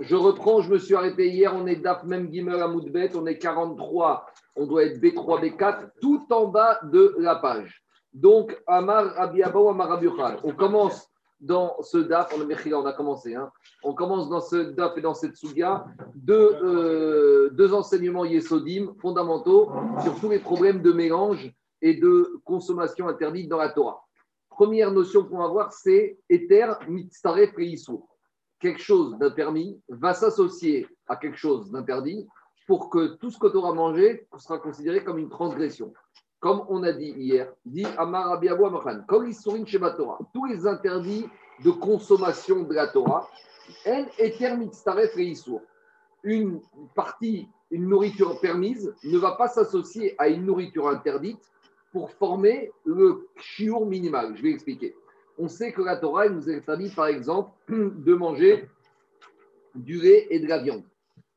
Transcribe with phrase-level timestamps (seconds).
[0.00, 3.26] je reprends, je me suis arrêté hier, on est DAF même Gimel à Moudbet, on
[3.26, 4.26] est 43,
[4.56, 7.82] on doit être B3, B4, tout en bas de la page.
[8.12, 10.38] Donc, Amar Abiaba ou Amar Abiuchal.
[10.42, 13.50] On commence dans ce DAF, on a, on a commencé, hein.
[13.82, 15.84] on commence dans ce DAF et dans cette Suga
[16.14, 19.70] deux, euh, deux enseignements yesodim fondamentaux
[20.02, 21.52] sur tous les problèmes de mélange
[21.82, 24.02] et de consommation interdite dans la Torah.
[24.48, 27.52] Première notion qu'on va voir, c'est Ether mitzaref
[28.60, 32.26] Quelque chose d'interdit va s'associer à quelque chose d'interdit
[32.66, 35.92] pour que tout ce que tu auras mangé sera considéré comme une transgression.
[36.40, 39.32] Comme on a dit hier, dit Amar Abiabu Amachan, comme
[39.66, 41.26] chez Torah, tous les interdits
[41.64, 43.28] de consommation de la Torah,
[43.86, 45.16] en Ether mitzaref
[46.22, 46.60] Une
[46.94, 51.50] partie, une nourriture permise ne va pas s'associer à une nourriture interdite
[51.92, 54.36] pour former le chiour minimal.
[54.36, 54.94] Je vais expliquer.
[55.38, 58.68] On sait que la Torah nous interdit, par exemple, de manger
[59.74, 60.84] du lait et de la viande.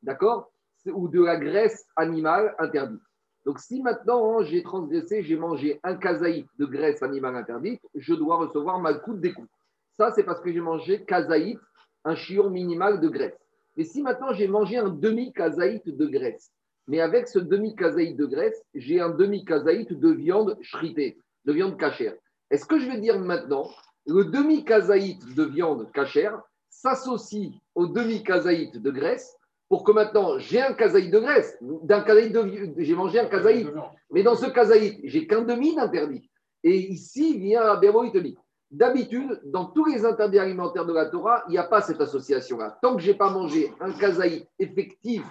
[0.03, 0.51] D'accord?
[0.85, 3.01] Ou de la graisse animale interdite.
[3.45, 8.13] Donc, si maintenant hein, j'ai transgressé, j'ai mangé un kazaït de graisse animale interdite, je
[8.13, 9.49] dois recevoir ma coûte des coups.
[9.97, 11.59] Ça, c'est parce que j'ai mangé kazaït,
[12.05, 13.37] un chiour minimal de graisse.
[13.75, 16.51] Mais si maintenant j'ai mangé un demi-kazaït de graisse,
[16.87, 22.15] mais avec ce demi-kazaït de graisse, j'ai un demi-kazaït de viande shritée, de viande cachère.
[22.49, 23.69] Est-ce que je vais dire maintenant,
[24.09, 29.37] le demi-kazaït de viande cachère s'associe au demi-kazaït de graisse
[29.69, 33.67] pour que maintenant j'ai un kazaït de graisse, d'un de j'ai mangé un kazaït,
[34.11, 36.27] mais dans ce kazaït, j'ai qu'un demi d'interdit.
[36.63, 38.37] Et ici vient la dit
[38.71, 42.77] D'habitude, dans tous les interdits alimentaires de la Torah, il n'y a pas cette association-là.
[42.81, 45.23] Tant que je n'ai pas mangé un kazaït effectif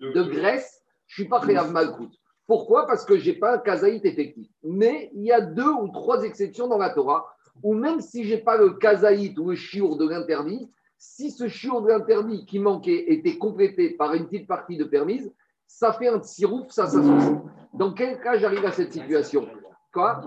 [0.00, 2.10] de graisse, je ne suis pas mal Malkout.
[2.46, 2.86] Pourquoi?
[2.86, 4.48] Parce que je n'ai pas un kazaït effectif.
[4.62, 7.26] Mais il y a deux ou trois exceptions dans la Torah
[7.62, 11.48] où même si je n'ai pas le kazaït ou le chiour de l'interdit, si ce
[11.48, 15.32] chiour de l'interdit qui manquait était complété par une petite partie de permise,
[15.66, 17.38] ça fait un sirouf, ça s'associe.
[17.72, 19.46] Dans quel cas j'arrive à cette situation
[19.92, 20.22] Quoi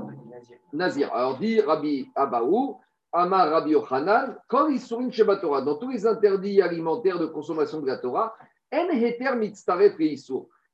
[0.74, 1.14] Nazir.
[1.14, 2.78] Alors dit Rabbi Abaou,
[3.12, 7.82] Amar Rabbi Yochanan, quand ils sont chez Torah, dans tous les interdits alimentaires de consommation
[7.82, 8.34] de la Torah,
[8.74, 9.98] en heter mitztaref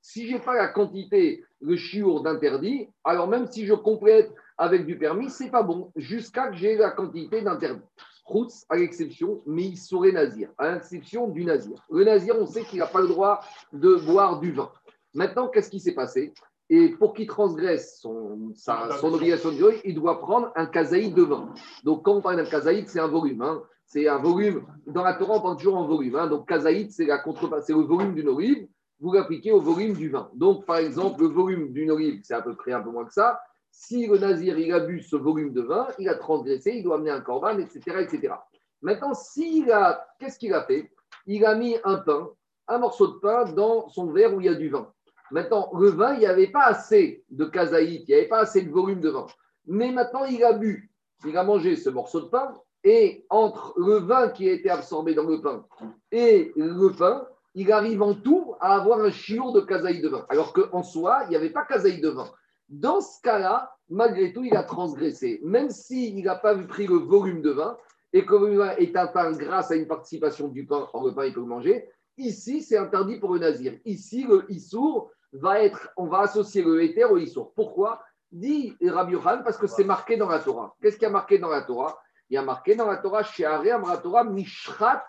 [0.02, 4.86] si je n'ai pas la quantité, le chiour d'interdit, alors même si je complète avec
[4.86, 7.82] du permis, c'est pas bon, jusqu'à que j'ai la quantité d'interdit.
[8.26, 11.86] Routz, à l'exception, mais il serait nazir, à l'exception du nazir.
[11.90, 13.42] Le nazir, on sait qu'il n'a pas le droit
[13.72, 14.70] de boire du vin.
[15.14, 16.34] Maintenant, qu'est-ce qui s'est passé?
[16.70, 21.24] Et pour qu'il transgresse son, son obligation de vin, il doit prendre un kazaïd de
[21.24, 21.54] vin.
[21.86, 23.42] Donc, quand on parle d'un kazaïd, c'est un volume.
[23.42, 23.64] Hein.
[23.86, 24.66] C'est un volume.
[24.86, 26.18] Dans la Torah, on parle toujours en volume.
[26.18, 26.28] Hein.
[26.28, 28.68] Donc, kazaïd, c'est le volume d'une olive
[29.00, 30.30] vous l'appliquez au volume du vin.
[30.34, 33.14] Donc, par exemple, le volume d'une olive, c'est à peu près un peu moins que
[33.14, 33.40] ça.
[33.80, 36.96] Si le nazir, il a bu ce volume de vin, il a transgressé, il doit
[36.96, 37.98] amener un corban, etc.
[38.00, 38.34] etc.
[38.82, 40.92] Maintenant, s'il a, qu'est-ce qu'il a fait?
[41.28, 42.28] Il a mis un pain,
[42.68, 44.92] un morceau de pain dans son verre où il y a du vin.
[45.30, 48.64] Maintenant, le vin, il n'y avait pas assez de kazaït, il n'y avait pas assez
[48.64, 49.28] de volume de vin.
[49.68, 50.92] Mais maintenant, il a bu,
[51.24, 55.14] il a mangé ce morceau de pain, et entre le vin qui a été absorbé
[55.14, 55.66] dans le pain
[56.12, 60.26] et le pain, il arrive en tout à avoir un chiour de kazaï de vin.
[60.30, 62.28] Alors qu'en soi, il n'y avait pas kazaï de vin.
[62.70, 65.40] Dans ce cas-là, malgré tout, il a transgressé.
[65.44, 67.78] Même s'il n'a pas pris le volume de vin
[68.14, 71.26] et que le vin est pain grâce à une participation du pain, en le pain,
[71.26, 71.90] il peut le manger.
[72.18, 73.78] Ici, c'est interdit pour le nazir.
[73.86, 77.54] Ici, le issour va être, on va associer le éther au issour.
[77.54, 78.02] Pourquoi?
[78.32, 80.76] Dit Rabbi Yohan, parce que c'est marqué dans la Torah.
[80.82, 81.98] Qu'est-ce qu'il y a marqué dans la Torah?
[82.30, 85.06] Il y a marqué dans la Torah, la Torah, Mishrat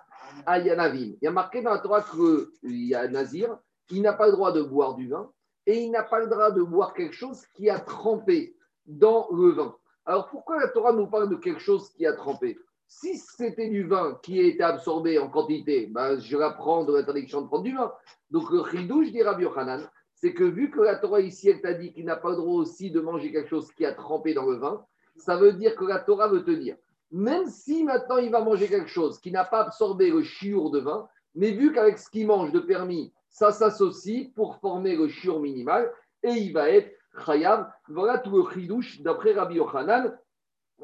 [0.47, 1.17] Ayanavim.
[1.21, 3.59] Il y a marqué dans la Torah qu'il y a un nazir,
[3.91, 5.29] il n'a pas le droit de boire du vin
[5.69, 8.57] et il n'a pas le droit de boire quelque chose qui a trempé
[8.87, 9.77] dans le vin.
[10.07, 12.59] Alors pourquoi la Torah nous parle de quelque chose qui a trempé?
[12.87, 17.43] Si c'était du vin qui a été absorbé en quantité, ben, je prendre de l'interdiction
[17.43, 17.93] de prendre du vin.
[18.31, 21.75] Donc le chidouche dit Rabbi Yochanan, c'est que vu que la Torah ici, elle t'a
[21.75, 24.47] dit qu'il n'a pas le droit aussi de manger quelque chose qui a trempé dans
[24.47, 24.87] le vin,
[25.17, 26.77] ça veut dire que la Torah veut te dire
[27.11, 30.81] même si maintenant il va manger quelque chose qui n'a pas absorbé le chiour de
[30.81, 35.39] vin, mais vu qu'avec ce qu'il mange de permis, ça s'associe pour former le chiour
[35.39, 35.93] minimal,
[36.25, 36.93] et il va être
[37.25, 37.71] khayab.
[37.89, 40.19] Voilà tout le chidouche d'après Rabbi Yochanan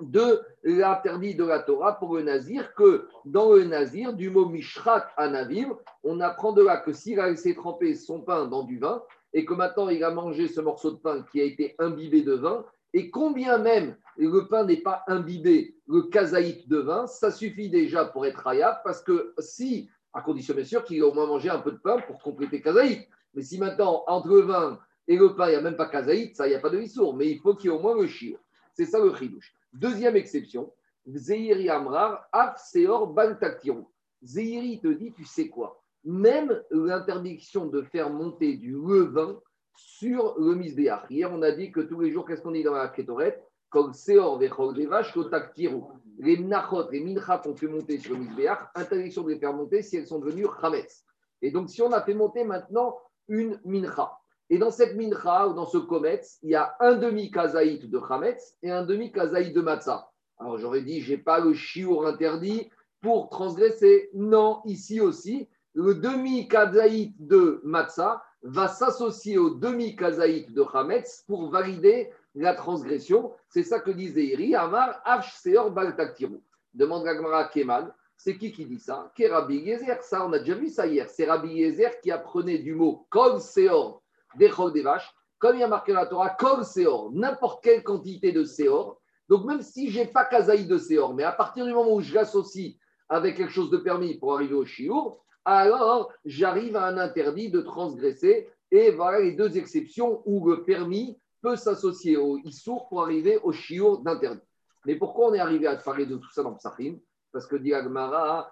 [0.00, 5.06] de l'interdit de la Torah pour le nazir, que dans le nazir, du mot mishrat
[5.16, 5.28] à
[6.04, 9.02] on apprend de là que s'il a laissé tremper son pain dans du vin,
[9.32, 12.34] et que maintenant il a mangé ce morceau de pain qui a été imbibé de
[12.34, 17.68] vin, et combien même le pain n'est pas imbibé, le kazaït de vin, ça suffit
[17.68, 21.26] déjà pour être rayab, parce que si, à condition bien sûr qu'il ait au moins
[21.26, 24.78] mangé un peu de pain pour compléter kazaït, mais si maintenant, entre le vin
[25.08, 26.80] et le pain, il n'y a même pas kazaït, ça, il n'y a pas de
[26.80, 28.38] issour, mais il faut qu'il ait au moins le chiour.
[28.72, 29.54] C'est ça le chidouche.
[29.72, 30.72] Deuxième exception,
[31.06, 33.14] Zeiri Amrar, Af Seor
[34.22, 35.82] Zéhiri te dit, tu sais quoi?
[36.04, 39.38] Même l'interdiction de faire monter du levain
[39.74, 41.04] sur le misbéach.
[41.10, 43.92] Hier, on a dit que tous les jours, qu'est-ce qu'on dit dans la Kétoret Comme
[43.92, 45.12] Seor des vaches,
[46.18, 47.02] Les Mnachot, les
[47.42, 48.26] qu'on fait monter sur le
[48.74, 51.04] interdiction de les faire monter si elles sont devenues Chametz.
[51.42, 52.96] Et donc, si on a fait monter maintenant
[53.28, 54.18] une Mincha,
[54.50, 57.98] et dans cette mincha ou dans ce kometz, il y a un demi kazaït de
[57.98, 60.10] chametz et un demi kazaït de matzah.
[60.38, 62.70] Alors j'aurais dit, j'ai pas le chiour interdit
[63.00, 64.10] pour transgresser.
[64.12, 71.24] Non, ici aussi, le demi kazaït de matzah va s'associer au demi kazaït de chametz
[71.26, 73.32] pour valider la transgression.
[73.48, 76.40] C'est ça que disait Iri, Amar Afsh Seor Baltaktiru.
[76.72, 77.94] Demande Gagmara Kemal.
[78.16, 79.12] C'est qui qui dit ça?
[79.18, 80.02] Rabbi Yezer.
[80.02, 81.08] Ça, on a déjà vu ça hier.
[81.08, 84.02] C'est Rabbi Yezer qui apprenait du mot Kol Seor
[84.36, 87.82] des des vaches, comme il y a marqué dans la Torah, comme Séor, n'importe quelle
[87.82, 89.00] quantité de Séor.
[89.28, 92.00] Donc même si je n'ai pas Kazaï de Séor, mais à partir du moment où
[92.00, 92.74] je l'associe
[93.08, 97.60] avec quelque chose de permis pour arriver au Chiour, alors j'arrive à un interdit de
[97.60, 98.48] transgresser.
[98.70, 103.52] Et voilà les deux exceptions où le permis peut s'associer au Issour pour arriver au
[103.52, 104.40] Chiour d'interdit.
[104.86, 106.98] Mais pourquoi on est arrivé à parler de tout ça dans Psachim?
[107.32, 108.50] Parce que dit Agmara,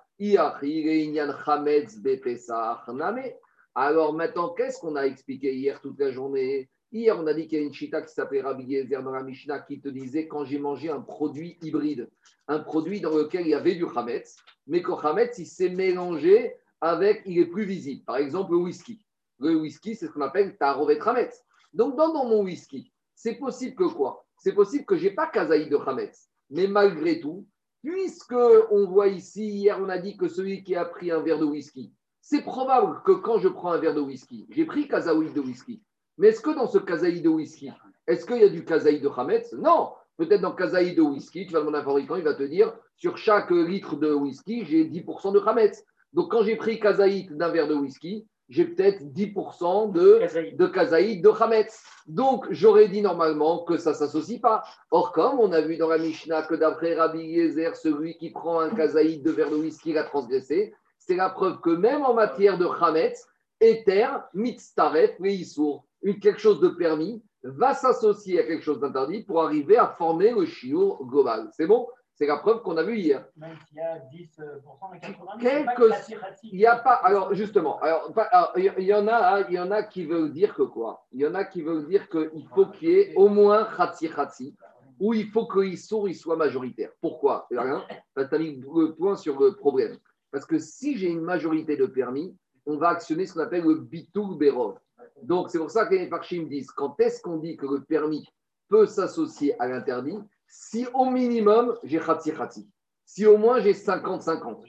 [3.75, 6.69] alors maintenant, qu'est-ce qu'on a expliqué hier toute la journée?
[6.93, 9.23] Hier, on a dit qu'il y a une chita qui s'appelait Rabbi Yezer dans la
[9.23, 12.11] Mishnah qui te disait quand j'ai mangé un produit hybride,
[12.47, 14.37] un produit dans lequel il y avait du Hametz,
[14.67, 18.05] mais qu'au Hametz, il s'est mélangé avec, il est plus visible.
[18.05, 19.01] Par exemple, le whisky.
[19.41, 21.43] Le whisky, c'est ce qu'on appelle tarovet Hametz.
[21.73, 24.25] Donc, dans, mon whisky, c'est possible que quoi?
[24.37, 26.29] C'est possible que je n'ai pas kazaï de Hametz.
[26.51, 27.47] Mais malgré tout,
[27.83, 28.35] puisque
[28.71, 31.45] on voit ici, hier, on a dit que celui qui a pris un verre de
[31.45, 35.41] whisky, c'est probable que quand je prends un verre de whisky, j'ai pris kazaï de
[35.41, 35.83] whisky.
[36.19, 37.71] Mais est-ce que dans ce kazaï de whisky,
[38.07, 39.53] est-ce qu'il y a du kazaï de Hametz?
[39.55, 39.93] Non.
[40.19, 42.73] Peut-être dans kazaï de whisky, tu vas demander à un fabricant, il va te dire
[42.97, 45.83] sur chaque litre de whisky, j'ai 10% de Hametz.
[46.13, 51.23] Donc quand j'ai pris kazaï d'un verre de whisky, j'ai peut-être 10% de, de kazaïd
[51.23, 51.83] de Hametz.
[52.07, 54.63] Donc, j'aurais dit normalement que ça ne s'associe pas.
[54.91, 58.61] Or, comme on a vu dans la Mishnah que d'après Rabbi Yezer, celui qui prend
[58.61, 62.59] un kazaïd de verre de whisky l'a transgressé, c'est la preuve que même en matière
[62.59, 63.27] de Hametz,
[63.61, 69.77] Ether, Mitztaref, une quelque chose de permis, va s'associer à quelque chose d'interdit pour arriver
[69.77, 71.51] à former le chiour global.
[71.57, 71.89] C'est bon?
[72.23, 73.27] C'est la preuve qu'on a vue hier.
[73.37, 74.61] Même s'il y a 10%,
[74.93, 76.93] mais 90%, il n'y a pas.
[76.93, 78.13] Alors, justement, alors,
[78.57, 81.05] il y en a, il y en a qui veulent dire que quoi?
[81.11, 84.09] Il y en a qui veulent dire qu'il faut qu'il y ait au moins Khatsi
[84.09, 84.55] Khatsi,
[85.01, 86.91] ou il faut que l'Issour il soit majoritaire.
[87.01, 87.49] Pourquoi?
[87.51, 89.99] Tu as mis le point sur le problème.
[90.31, 92.37] Parce que si j'ai une majorité de permis,
[92.67, 94.79] on va actionner ce qu'on appelle le bitou berov.
[95.25, 98.29] Donc, c'est pour ça que les me disent quand est-ce qu'on dit que le permis
[98.69, 100.19] peut s'associer à l'interdit?
[100.55, 102.69] Si au minimum, j'ai khati khati.
[103.07, 104.67] Si au moins j'ai 50-50.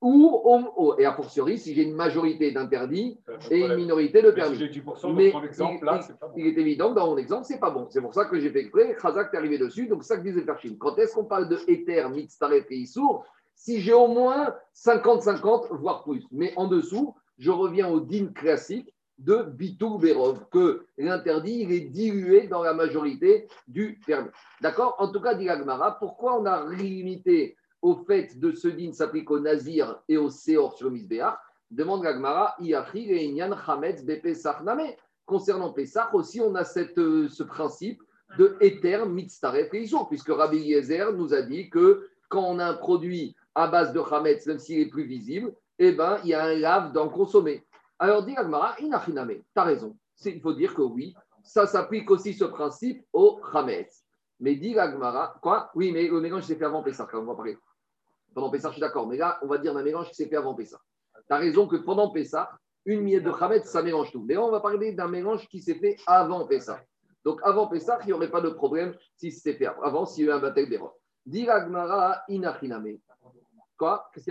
[0.00, 3.18] Ou, et a fortiori, si j'ai une majorité d'interdits
[3.50, 4.58] et une minorité de permis.
[5.12, 5.32] Mais
[6.36, 7.88] il, est évident que dans mon exemple, c'est pas bon.
[7.90, 8.94] C'est pour ça que j'ai fait exprès.
[9.00, 9.88] Khazak est arrivé dessus.
[9.88, 10.76] Donc, ça que disait Farshim.
[10.78, 13.24] Quand est-ce qu'on parle de Ether, Mitztaret et Issour
[13.56, 16.24] si j'ai au moins 50-50, voire plus.
[16.30, 21.88] Mais en dessous, je reviens au din classique de Bitou Berov, que l'interdit, il est
[21.88, 24.30] dilué dans la majorité du permis.
[24.60, 24.96] D'accord?
[24.98, 25.48] En tout cas, dit
[25.98, 30.74] pourquoi on a limité au fait de ce din s'applique au Nazir et au Seor
[30.74, 31.36] sur le Misbéach
[31.70, 34.92] Demande l'Agmara, Iachri et Inyan Chametz Bepesach Name.
[35.26, 38.00] Concernant Pesach aussi, on a cette, euh, ce principe
[38.38, 39.70] de Eter Mitztaref
[40.08, 44.00] puisque Rabbi Yezer nous a dit que quand on a un produit à base de
[44.00, 47.64] Hametz, même s'il est plus visible, eh ben, il y a un lave d'en consommer.
[47.98, 49.96] Alors, dit Agmara, inachiname, tu as raison.
[50.24, 54.04] Il faut dire que oui, ça s'applique aussi ce principe au Hametz.
[54.40, 55.70] Mais dit Agmara, quoi?
[55.74, 57.56] Oui, mais le mélange s'est fait avant Pessah, on va parler.
[58.34, 60.36] Pendant Pessah, je suis d'accord, mais là, on va dire un mélange qui s'est fait
[60.36, 60.80] avant Pessah.
[61.14, 62.50] Tu as raison que pendant Pessah,
[62.84, 64.24] une miette de Hametz, ça mélange tout.
[64.26, 66.82] Mais on va parler d'un mélange qui s'est fait avant Pessah.
[67.24, 70.28] Donc, avant Pessah, il n'y aurait pas de problème si c'était fait avant, s'il y
[70.28, 70.80] a eu un bataille des
[71.24, 72.98] Dit Agmara, inachiname.
[73.78, 74.10] Quoi?
[74.12, 74.30] Qu'est-ce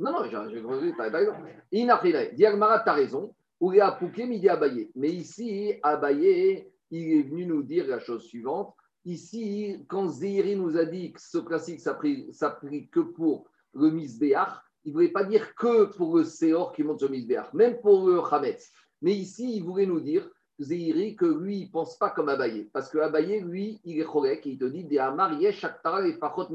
[0.00, 1.32] Non, non, compris, t'as raison.
[1.70, 3.34] Inachile, Diagmara, t'as raison.
[3.60, 4.90] Ou il a Pouké, midi Abaye.
[4.96, 8.74] Mais ici, Abaye, il est venu nous dire la chose suivante.
[9.04, 14.92] Ici, quand Zéhiri nous a dit que ce classique s'applique que pour le Misbéach, il
[14.92, 18.20] ne voulait pas dire que pour le Séor qui monte sur Misbéach, même pour le
[18.20, 18.72] Hametz.
[19.02, 20.26] Mais ici, il voulait nous dire,
[20.58, 22.70] Zéhiri, que lui, il ne pense pas comme Abaye.
[22.72, 26.48] Parce que Abaye, lui, il est chorek il te dit, des Amar, Yesh, et Fachot,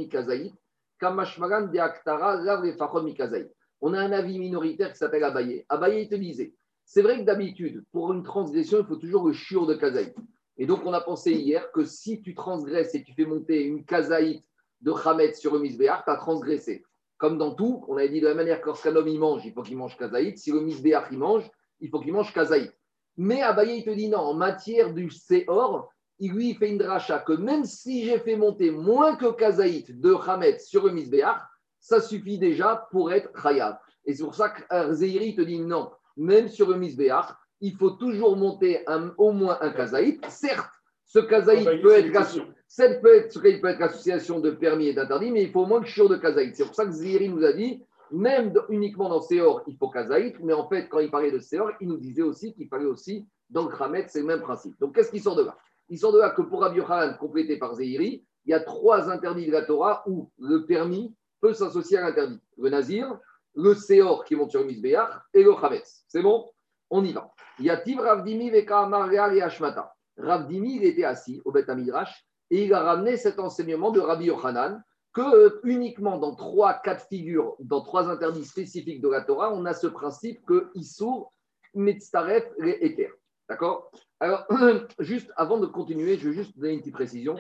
[3.82, 5.66] On a un avis minoritaire qui s'appelle Abaye.
[5.70, 6.54] Abaye, te disait
[6.86, 10.16] c'est vrai que d'habitude, pour une transgression, il faut toujours le chiur de kazaït.
[10.58, 13.84] Et donc, on a pensé hier que si tu transgresses et tu fais monter une
[13.84, 14.44] kazaït
[14.82, 16.86] de Hamet sur le Misbéar, tu as transgressé.
[17.18, 19.54] Comme dans tout, on avait dit de la manière que lorsqu'un homme il mange, il
[19.54, 20.38] faut qu'il mange kazaït.
[20.38, 21.50] Si le misbéach il mange,
[21.80, 22.72] il faut qu'il mange kazaït.
[23.18, 27.20] Mais Abaye, il te dit non, en matière du Seor, il lui fait une dracha
[27.20, 31.42] que même si j'ai fait monter moins que kazaït de Hamet sur le misbéach,
[31.80, 33.78] ça suffit déjà pour être khayab.
[34.06, 37.28] Et c'est pour ça que Zeiri te dit non, même sur le misbéach,
[37.62, 38.84] il faut toujours monter
[39.18, 40.24] au moins un kazaït.
[40.30, 40.72] Certes,
[41.06, 45.32] ce kazaït peut être, cette peut être, ce peut être l'association de permis et d'interdit,
[45.32, 46.56] mais il faut au moins que je de kazaït.
[46.56, 50.36] C'est pour ça que Ziri nous a dit, même uniquement dans Seor, il faut kazaït,
[50.42, 53.28] mais en fait, quand il parlait de Seor, il nous disait aussi qu'il fallait aussi
[53.50, 54.80] dans le Khamet, c'est le même principe.
[54.80, 55.58] Donc, qu'est-ce qui sort de là?
[55.90, 59.10] Il sort de là que pour Rabbi Yochanan, complété par Zéhiri, il y a trois
[59.10, 62.40] interdits de la Torah où le permis peut s'associer à l'interdit.
[62.58, 63.20] Le Nazir,
[63.56, 66.04] le Seor qui monte sur Misbéach et le Chametz.
[66.08, 66.50] C'est bon?
[66.90, 67.32] On y va.
[67.60, 68.90] Yativ Ravdimi Veka
[69.34, 69.94] et Ashmata.
[70.18, 74.26] Ravdimi, il était assis au Beth Amidrash et il a ramené cet enseignement de Rabbi
[74.26, 74.82] Yochanan
[75.14, 79.54] que euh, uniquement dans trois cas de figure, dans trois interdits spécifiques de la Torah,
[79.54, 81.34] on a ce principe que Issour,
[81.74, 83.12] Metzaref, les Eter.
[83.48, 83.92] D'accord?
[84.20, 84.48] Alors,
[85.00, 87.36] juste avant de continuer, je vais juste donner une petite précision.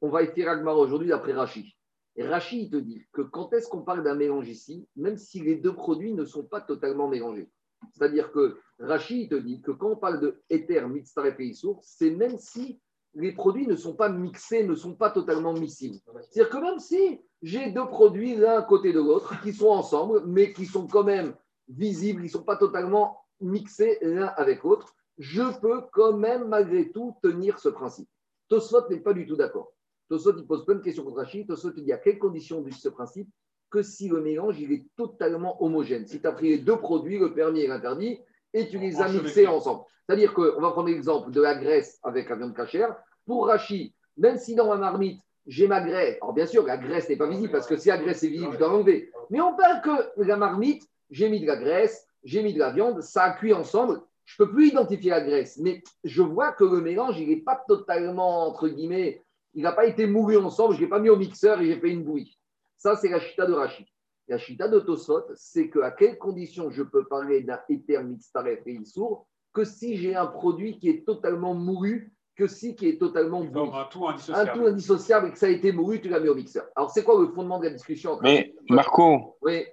[0.00, 1.76] On va écrire Agmar aujourd'hui d'après Rashi.
[2.16, 5.40] Et Rashi, il te dit que quand est-ce qu'on parle d'un mélange ici, même si
[5.40, 7.50] les deux produits ne sont pas totalement mélangés?
[7.92, 12.38] C'est-à-dire que Rachid te dit que quand on parle de éther, mitzaref et c'est même
[12.38, 12.80] si
[13.14, 15.96] les produits ne sont pas mixés, ne sont pas totalement miscibles.
[16.30, 20.24] C'est-à-dire que même si j'ai deux produits l'un à côté de l'autre qui sont ensemble,
[20.26, 21.34] mais qui sont quand même
[21.68, 26.90] visibles, ils ne sont pas totalement mixés l'un avec l'autre, je peux quand même malgré
[26.90, 28.08] tout tenir ce principe.
[28.48, 29.72] Tosfot n'est pas du tout d'accord.
[30.08, 31.46] Tosfot, il pose plein de questions contre Rachid.
[31.46, 33.28] Tosfot, il dit à quelles conditions de ce principe
[33.70, 36.06] que si le mélange il est totalement homogène?
[36.06, 38.18] Si tu as pris les deux produits, le permis et l'interdit,
[38.54, 39.82] et tu les as mixés ensemble.
[40.06, 42.96] C'est-à-dire qu'on va prendre l'exemple de la graisse avec la viande cachère.
[43.26, 47.08] Pour Rachid, même si dans ma marmite, j'ai ma graisse, alors bien sûr, la graisse
[47.08, 49.10] n'est pas visible parce que si la graisse est visible, je dois l'enlever.
[49.30, 52.70] Mais on parle que la marmite, j'ai mis de la graisse, j'ai mis de la
[52.70, 54.00] viande, ça a cuit ensemble.
[54.28, 57.40] Je ne peux plus identifier la graisse, mais je vois que le mélange, il n'est
[57.40, 61.08] pas totalement, entre guillemets, il n'a pas été moulu ensemble, je ne l'ai pas mis
[61.08, 62.38] au mixeur et j'ai fait une bouillie.
[62.76, 63.86] Ça, c'est la chita de Rachid.
[64.28, 68.60] La chita de Tosot, c'est que à quelles conditions je peux parler d'un éther mixtaref
[68.66, 72.98] et issour que si j'ai un produit qui est totalement mouru, que si qui est
[72.98, 73.70] totalement mouru.
[73.72, 74.50] Un tout indissociable.
[74.50, 76.66] Un tout indissociable et que ça a été mouru, tu l'as mis au mixeur.
[76.76, 79.64] Alors, c'est quoi le fondement de la discussion Mais Marco, oui.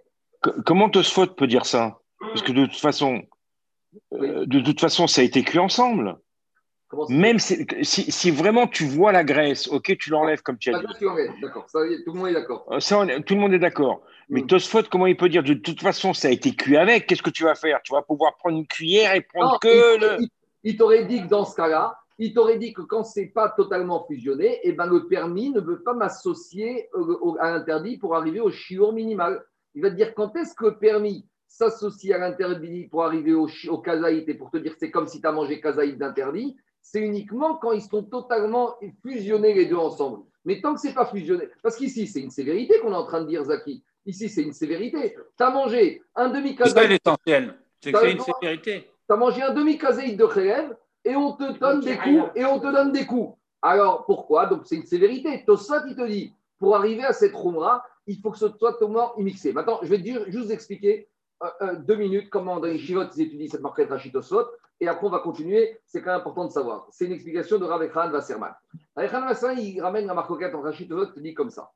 [0.65, 1.99] comment Tosfot peut dire ça?
[2.21, 3.21] Parce que de toute façon,
[4.13, 6.17] euh, de toute façon, ça a été cuit ensemble.
[7.09, 10.85] Même si, si, vraiment tu vois la graisse, ok, tu l'enlèves comme tu as dit.
[10.85, 12.65] D'accord, tout le monde est d'accord.
[12.71, 14.01] Euh, tout le monde est d'accord.
[14.29, 14.47] Mais mm.
[14.47, 17.29] Tosfot, comment il peut dire de toute façon, ça a été cuit avec Qu'est-ce que
[17.29, 17.81] tu vas faire?
[17.83, 20.27] Tu vas pouvoir prendre une cuillère et prendre que il, le.
[20.63, 24.05] Il, t'aurait dit que dans ce cas-là, il t'aurait dit que quand c'est pas totalement
[24.05, 26.87] fusionné, eh ben, le permis ne veut pas m'associer
[27.39, 29.43] à l'interdit pour arriver au chiot minimal.
[29.73, 33.47] Il va te dire quand est-ce que le permis s'associe à l'interdit pour arriver au,
[33.69, 36.57] au kazaït et pour te dire que c'est comme si tu as mangé kazaït d'interdit
[36.85, 40.23] c'est uniquement quand ils sont totalement fusionnés les deux ensemble.
[40.45, 43.05] Mais tant que ce n'est pas fusionné, parce qu'ici, c'est une sévérité qu'on est en
[43.05, 43.83] train de dire, Zaki.
[44.05, 45.15] Ici, c'est une sévérité.
[45.35, 46.75] Tu as mangé un demi-kazaïd.
[46.75, 47.55] C'est ça l'essentiel.
[47.81, 48.81] C'est que c'est une sévérité.
[49.07, 52.29] Tu as mangé un demi-kazaïd de Khérev et on te donne des coups.
[52.35, 53.35] Et on te donne des coups.
[53.63, 54.45] Alors, pourquoi?
[54.45, 55.43] Donc, c'est une sévérité.
[55.57, 59.13] ça il te dit, pour arriver à cette roumra, il faut que ce soit totalement
[59.17, 59.53] mixé.
[59.53, 61.07] Maintenant, je vais te dire, juste expliquer
[61.79, 64.47] deux minutes comment chivotes ils étudient cette marquette Rachitosot.
[64.79, 65.79] Et après, on va continuer.
[65.85, 66.87] C'est quand même important de savoir.
[66.91, 68.53] C'est une explication de Rav Echan Wasserman.
[68.95, 71.71] Rav Echan il ramène la marcoquette en Rachitosot qui dit comme ça.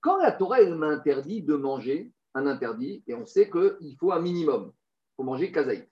[0.00, 4.20] Quand la Torah, elle m'interdit de manger un interdit, et on sait qu'il faut un
[4.20, 4.72] minimum
[5.16, 5.88] pour manger kazaït.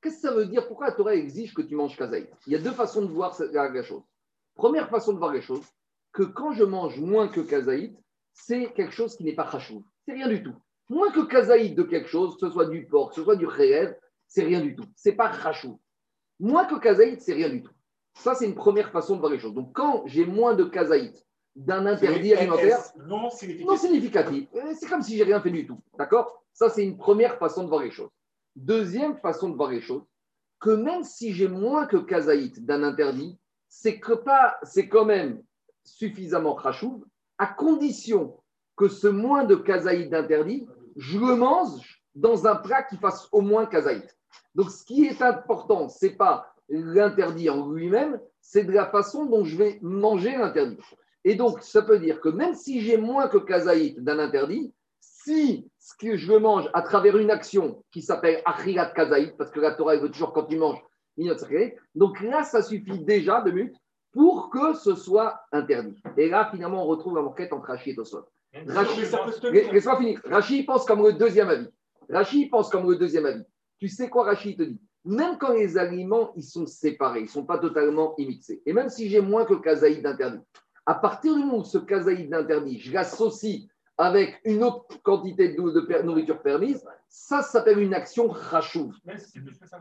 [0.00, 0.68] Qu'est-ce que ça veut dire?
[0.68, 2.30] Pourquoi la Torah exige que tu manges kazaït?
[2.46, 4.02] Il y a deux façons de voir la chose.
[4.54, 5.66] Première façon de voir les choses,
[6.12, 7.96] que quand je mange moins que kazaït,
[8.32, 9.84] c'est quelque chose qui n'est pas chachou.
[10.04, 10.54] C'est rien du tout.
[10.88, 13.46] Moins que kazaït de quelque chose, que ce soit du porc, que ce soit du
[13.46, 14.84] réel, c'est rien du tout.
[14.96, 15.80] C'est pas chachou.
[16.40, 17.72] Moins que kazaït, c'est rien du tout.
[18.14, 19.54] Ça, c'est une première façon de voir les choses.
[19.54, 21.24] Donc, quand j'ai moins de kazaït
[21.56, 24.48] d'un interdit alimentaire, non significatif, non significatif.
[24.54, 25.80] Euh, c'est comme si j'ai rien fait du tout.
[25.98, 26.42] D'accord?
[26.52, 28.10] Ça, c'est une première façon de voir les choses.
[28.56, 30.02] Deuxième façon de voir les choses,
[30.60, 35.42] que même si j'ai moins que kazaït d'un interdit, c'est que pas, c'est quand même
[35.84, 37.04] suffisamment khashouv,
[37.38, 38.36] à condition
[38.76, 40.66] que ce moins de kazaït d'interdit,
[40.98, 44.16] je le mange dans un plat qui fasse au moins kazaït.
[44.54, 49.24] Donc, ce qui est important, ce n'est pas l'interdit en lui-même, c'est de la façon
[49.24, 50.78] dont je vais manger l'interdit.
[51.24, 55.70] Et donc, ça peut dire que même si j'ai moins que kazaït d'un interdit, si
[55.78, 59.72] ce que je mange à travers une action qui s'appelle achirat kazaït, parce que la
[59.72, 60.82] Torah veut toujours quand tu manges,
[61.94, 63.76] donc là, ça suffit déjà de minutes
[64.12, 66.00] pour que ce soit interdit.
[66.16, 68.24] Et là, finalement, on retrouve la moquette entre Hachi et Tosot.
[69.52, 70.20] Mais laisse-moi finir.
[70.24, 71.68] Rachid pense comme le deuxième avis.
[72.10, 73.44] Rachid pense comme le deuxième avis.
[73.78, 74.80] Tu sais quoi, Rachid te dit?
[75.04, 78.88] Même quand les aliments ils sont séparés, ils ne sont pas totalement immixés, et même
[78.88, 80.40] si j'ai moins que le kazaïd d'interdit,
[80.84, 83.62] à partir du moment où ce kazaïd d'interdit, je l'associe
[83.96, 88.92] avec une autre quantité de, nourriture permise, ça, ça s'appelle une action rachouv.
[89.16, 89.78] Si c'est plus que 50%.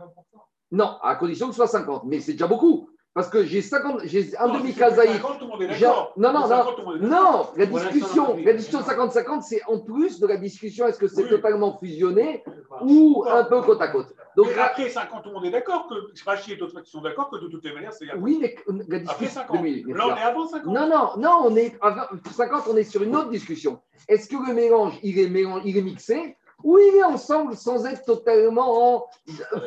[0.71, 2.89] Non, à condition que ce soit 50, mais c'est déjà beaucoup.
[3.17, 5.13] Parce que j'ai 50, j'ai un demi c'est kazaïd.
[5.13, 6.13] 50, tout le monde est J'ai- d'accord.
[6.17, 7.55] Non, non, non, 50, tout le monde est d'accord.
[7.55, 8.85] non, la discussion, la discussion Oui.
[8.85, 11.29] 50-50, c'est en plus de la discussion est-ce que c'est Oui.
[11.29, 12.43] totalement fusionné
[12.81, 14.13] ou un peu côte à côte.
[14.35, 15.95] Donc, après 50, tout le monde est d'accord que
[16.29, 18.55] Rachid et d'autres qui sont d'accord que de toutes les manières, c'est oui, mais
[18.87, 19.41] la discussion.
[19.41, 19.57] 50.
[19.57, 20.71] deux minutes, Là, on est avant 50.
[20.71, 21.95] Non, non, non, on est 20
[22.35, 23.79] 50, on est sur une autre discussion.
[24.07, 27.83] Est-ce que le mélange, il est, mélange, il est mixé ou il est ensemble sans
[27.87, 29.05] être totalement en-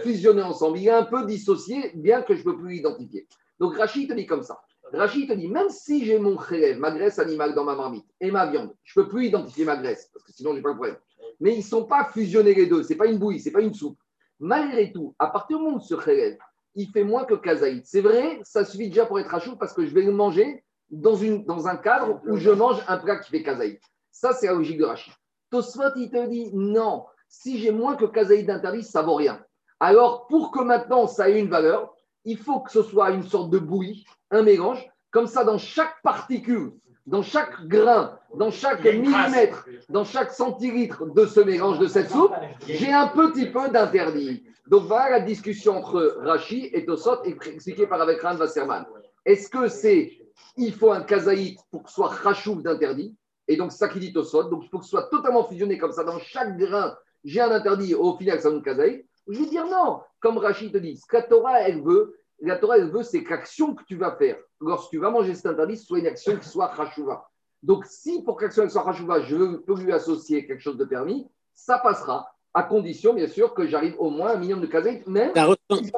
[0.05, 0.79] fusionné ensemble?
[0.79, 3.27] Il est un peu dissocié, bien que je ne peux plus l'identifier.
[3.61, 4.61] Donc Rachid te dit comme ça.
[4.93, 8.31] Rachid te dit, même si j'ai mon khélèv, ma graisse animale dans ma marmite et
[8.31, 10.71] ma viande, je ne peux plus identifier ma graisse, parce que sinon, je n'ai pas
[10.71, 10.97] le problème.
[11.39, 13.53] Mais ils ne sont pas fusionnés les deux, ce n'est pas une bouillie, ce n'est
[13.53, 13.99] pas une soupe.
[14.41, 16.39] Malgré tout, à partir du moment où ce khélèv,
[16.75, 17.83] il fait moins que kazaïd.
[17.85, 21.15] C'est vrai, ça suffit déjà pour être rachou parce que je vais le manger dans,
[21.15, 23.79] une, dans un cadre où je mange un plat qui fait kazaïd.
[24.11, 25.13] Ça, c'est la logique de Rachid.
[25.51, 29.45] Tosfot, il te dit non, si j'ai moins que kazaïd d'interdit, ça vaut rien.
[29.79, 33.51] Alors, pour que maintenant ça ait une valeur, il faut que ce soit une sorte
[33.51, 34.87] de bouillie, un mélange.
[35.11, 36.73] Comme ça, dans chaque particule,
[37.07, 42.33] dans chaque grain, dans chaque millimètre, dans chaque centilitre de ce mélange de cette soupe,
[42.67, 44.45] j'ai un petit peu d'interdit.
[44.69, 48.87] Donc voilà la discussion entre Rachi et Tosot, expliquée par avec Ran Wasserman.
[49.25, 50.17] Est-ce que c'est,
[50.57, 53.17] il faut un kazaït pour que ce soit rachouf d'interdit?
[53.49, 54.45] Et donc ça qui dit Tosot.
[54.45, 56.05] Donc il faut que ce soit totalement fusionné comme ça.
[56.05, 57.97] Dans chaque grain, j'ai un interdit.
[57.97, 59.05] Au final, ça donne kazaït.
[59.31, 60.01] Je vais dire non.
[60.21, 63.23] Comme Rachid te dit, ce que la Torah, elle veut, la Torah, elle veut, c'est
[63.23, 66.37] que l'action que tu vas faire lorsque tu vas manger cet interdit soit une action
[66.37, 67.29] qui soit rachouva.
[67.63, 70.85] Donc si pour que l'action elle soit rachouva, je peux lui associer quelque chose de
[70.85, 72.27] permis, ça passera.
[72.53, 75.33] À condition, bien sûr, que j'arrive au moins à un minimum de kazaït, même
[75.71, 75.93] si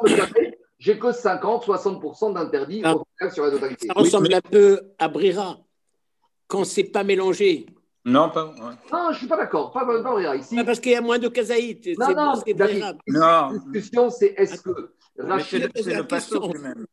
[0.78, 2.96] j'ai que 50-60% d'interdit Ah.
[2.96, 3.86] au final sur la totalité.
[3.86, 4.02] ça Oui.
[4.02, 5.58] ressemble un peu à Brira.
[6.48, 7.66] Quand c'est pas mélangé.
[8.04, 8.46] Non, pas.
[8.46, 8.52] ouais.
[8.92, 9.70] Non, je ne suis pas d'accord.
[9.72, 10.38] Pas, pas, pas vrai.
[10.38, 11.84] Ici, Ah, parce qu'il y a moins de kazaït.
[11.84, 12.52] C'est Non, non, c'est
[13.06, 16.86] la discussion, c'est est-ce que Rachid c'est le passeau lui-même.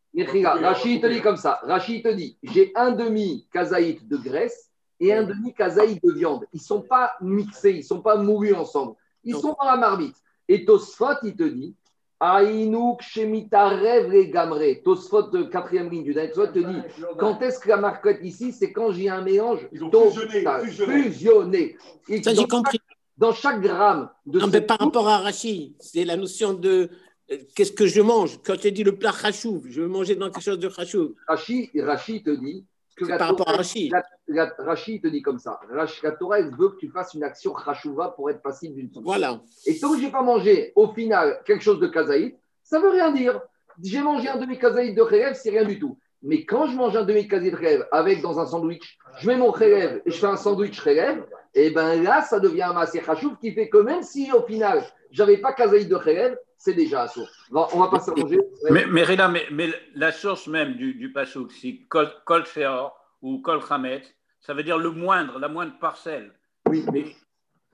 [0.43, 1.60] Rachid te dit comme ça.
[1.63, 4.69] Rachid te dit j'ai un demi kazaït de graisse
[5.00, 6.45] et un demi kazaït de viande.
[6.54, 8.95] Ils ne sont pas mixés, ils ne sont pas moulus ensemble.
[9.24, 9.39] Ils Non.
[9.41, 10.15] sont dans la marmite.
[10.48, 11.76] Et Tosfot, il te dit
[12.19, 14.82] Aïnouk Shemitarev les gamré.
[14.84, 16.82] Tosfot, euh, quatrième ligne du Tosfot, te dit
[17.17, 21.03] quand est-ce que la marquette ici C'est quand j'ai un mélange Ils ont fusionné, fusionné.
[21.03, 21.77] fusionné.
[22.10, 22.77] Et Ça, dans j'ai compris.
[22.77, 26.89] chaque- Dans chaque gramme de Non, mais par rapport à Rachid, c'est la notion de
[27.32, 28.39] euh, qu'est-ce que je mange?
[28.45, 31.12] Quand je dis le plat rachouf, je veux manger dans quelque chose de rachouf.
[31.27, 32.65] Rachid, Rachid te dit
[32.99, 33.91] que la par rapport à Torah- Rachid.
[33.91, 35.59] la- la- Rachid te dit comme ça.
[35.73, 38.88] Rach- La Torah, elle veut que tu fasses une action rachouva pour être passible d'une
[38.88, 39.01] sanction.
[39.03, 39.39] Voilà.
[39.65, 42.83] Et tant que je n'ai pas mangé, au final, quelque chose de kazaïd, ça ne
[42.83, 43.41] veut rien dire.
[43.83, 45.97] J'ai mangé un demi-kazaïd de rêve, c'est rien du tout.
[46.21, 49.51] Mais quand je mange un demi-kazaïd de rêve avec dans un sandwich, je mets mon
[49.51, 53.39] rêve et je fais un sandwich rêve, et bien là, ça devient un massé rachouf
[53.39, 57.08] qui fait que même si au final, j'avais pas kazaïd de rêve, c'est déjà.
[57.50, 58.39] Bon, on va passer à manger.
[58.69, 62.95] Mais, mais Rina, mais, mais la source même du, du pasouk, si kol, kol Feor
[63.22, 66.34] ou kol Chametz, ça veut dire le moindre, la moindre parcelle.
[66.67, 67.15] Oui, mais,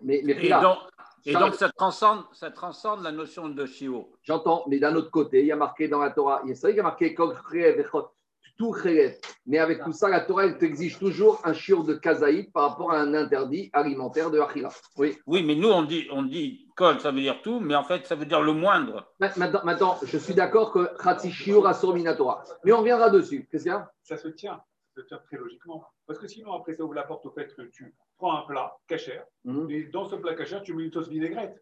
[0.02, 0.78] Mais, et donc,
[1.26, 4.12] et donc ça, transcende, ça transcende la notion de Shio.
[4.22, 6.56] J'entends, mais d'un autre côté, il y a marqué dans la Torah, il y a-
[6.56, 8.10] c'est marqué Kol Chrev Echot,
[8.58, 9.16] tout Chrev.
[9.46, 12.92] Mais avec tout ça, la Torah, elle t'exige toujours un shiur de kazaïd par rapport
[12.92, 14.70] à un interdit alimentaire de Achila.
[14.98, 15.18] Oui.
[15.28, 18.06] Oui, mais nous, on dit, on dit kol, ça veut dire tout, mais en fait,
[18.06, 19.12] ça veut dire le moindre.
[19.20, 22.44] Maintenant, maintenant, je suis d'accord que Khatsi shiur asur minatora.
[22.64, 23.48] Mais on reviendra dessus.
[23.52, 23.90] Qu'est-ce qu'il y a?
[24.04, 24.62] Ça se tient.
[24.96, 25.84] Ça se tient très logiquement.
[26.08, 28.78] Parce que sinon, après, ça ouvre la porte au fait que tu prends un plat
[28.88, 29.70] cachère Mhm.
[29.70, 31.62] et dans ce plat cachère, tu mets une sauce vinaigrette.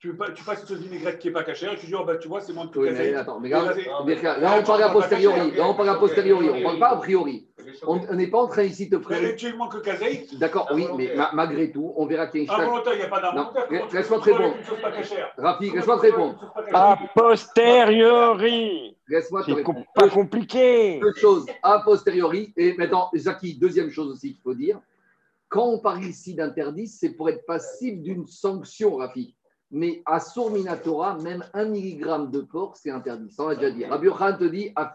[0.00, 2.04] Tu, pas- tu passes une sauce vinaigrette qui n'est pas cachère et tu dis, oh,
[2.04, 3.72] bah, tu vois, c'est moins de Oui, mais attends, mais là,
[4.38, 5.50] là, on parle a posteriori.
[5.52, 6.50] Là, on parle a posteriori.
[6.50, 7.48] On ne parle pas a priori.
[7.86, 9.36] On n'est pas en train ici de te Mais présenter.
[9.36, 10.26] tu manques que caseille.
[10.38, 12.98] D'accord, oui, mais ma- malgré tout, on verra qu'il y a une chaque- Involontaire, il
[12.98, 13.88] n'y a pas d'involontaire.
[13.94, 14.54] Laisse-moi te répondre.
[15.38, 16.54] Rafi, laisse-moi te répondre.
[16.74, 18.96] A posteriori.
[19.08, 19.84] Laisse-moi te C'est répondre.
[19.94, 21.00] pas compliqué.
[21.00, 22.52] Deux choses a posteriori.
[22.58, 24.78] Et maintenant, Zaki, deuxième chose aussi qu'il faut dire.
[25.48, 29.34] Quand on parle ici d'interdit, c'est pour être passible d'une sanction, Rafi.
[29.70, 33.30] Mais à Sourminatora, même un milligramme de porc, c'est interdit.
[33.30, 33.84] Ça, on l'a déjà dit.
[33.84, 34.92] Rabbi Yochanan te dit, à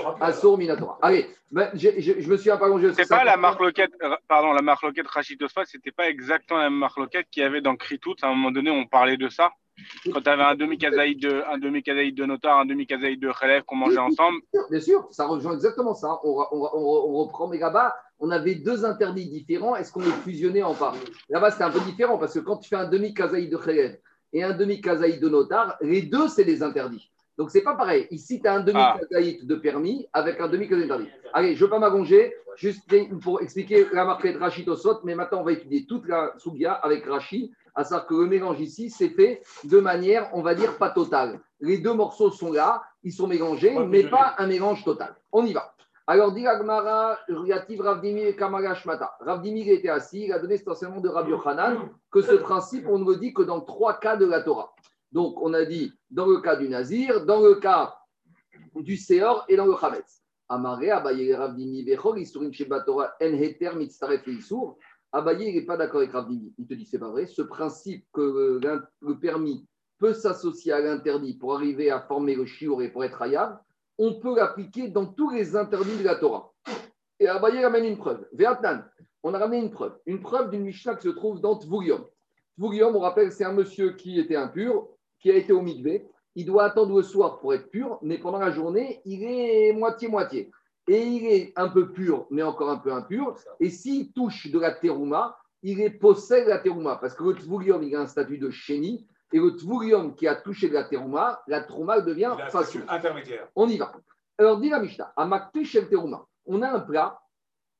[0.00, 0.24] Ah, rappeler.
[0.26, 0.98] à Sourminatora.
[1.02, 2.92] Allez, ben, j'ai- j'ai- je me suis un peu allongé.
[2.94, 6.78] C'est pas la marloquette, euh, pardon, la marloquette Rachid Tosfat, c'était pas exactement la même
[6.78, 8.14] marloquette qu'il y avait dans Kritout.
[8.22, 9.50] À un moment donné, on parlait de ça.
[10.12, 13.76] Quand tu avais un demi-kazaïd de, un demi de notar, un demi-kazaïd de relève qu'on
[13.76, 14.40] mangeait ensemble.
[14.70, 16.20] Bien sûr, ça rejoint exactement ça.
[16.24, 19.76] On, on, on, reprend, mais là-bas, on avait deux interdits différents.
[19.76, 20.96] Est-ce qu'on les fusionnait en part
[21.28, 23.98] Là-bas, c'était un peu différent parce que quand tu fais un demi-kazaïd de relève
[24.32, 27.10] et un demi-kazaïd de notar, les deux, c'est des interdits.
[27.38, 28.06] Donc, c'est pas pareil.
[28.10, 31.10] Ici, tu as un demi-kazaïd de permis avec un demi-kazaïd d'interdit.
[31.32, 32.82] Allez, je ne veux pas m'allonger, juste
[33.22, 36.72] pour expliquer la marque de Rachid Osot, mais maintenant, on va étudier toute la Sougia
[36.74, 40.76] avec Rachid à savoir que le mélange ici, c'est fait de manière, on va dire,
[40.78, 41.40] pas totale.
[41.60, 45.14] Les deux morceaux sont là, ils sont mélangés, mais pas un mélange total.
[45.30, 45.74] On y va.
[46.06, 49.14] Alors, dit Agmara, Yativ Ravdimir et Kamara Shmata.
[49.20, 53.10] Ravdimir était assis, il a donné essentiellement de Rabbi Hanan que ce principe, on ne
[53.10, 54.74] le dit que dans trois cas de la Torah.
[55.12, 57.94] Donc, on a dit dans le cas du Nazir, dans le cas
[58.74, 60.22] du Seor et dans le Chametz.
[60.48, 64.76] Amaré, Abaye Ravdimi Bechor, Isurim Shebatora, En Heter Mitzaref Isur.
[65.12, 66.54] Abaye, il n'est pas d'accord avec Ravdimi.
[66.58, 67.26] Il te dit, c'est pas vrai.
[67.26, 68.58] Ce principe que
[69.00, 69.66] le permis
[69.98, 73.60] peut s'associer à l'interdit pour arriver à former le chiour et pour être hayab,
[73.98, 76.52] on peut l'appliquer dans tous les interdits de la Torah.
[77.20, 78.26] Et Abaye ramène une preuve.
[78.32, 78.84] Véatnan,
[79.22, 79.96] on a ramené une preuve.
[80.06, 82.04] Une preuve d'une Mishnah qui se trouve dans Tvurium.
[82.58, 84.88] Tvurium, on rappelle, c'est un monsieur qui était impur,
[85.20, 86.08] qui a été au mikvé.
[86.34, 90.50] Il doit attendre le soir pour être pur, mais pendant la journée, il est moitié-moitié
[90.88, 93.36] et il est un peu pur, mais encore un peu impur.
[93.60, 97.82] Et s'il touche de la terouma, il est possède la terouma, parce que le tvurium,
[97.82, 101.42] il a un statut de chéni, et le tvurium qui a touché de la terouma,
[101.46, 102.84] la terouma devient facile.
[102.88, 103.48] Intermédiaire.
[103.54, 103.92] On y va.
[104.38, 107.20] Alors, dit la Mishnah, à Maktish terouma, on a un plat,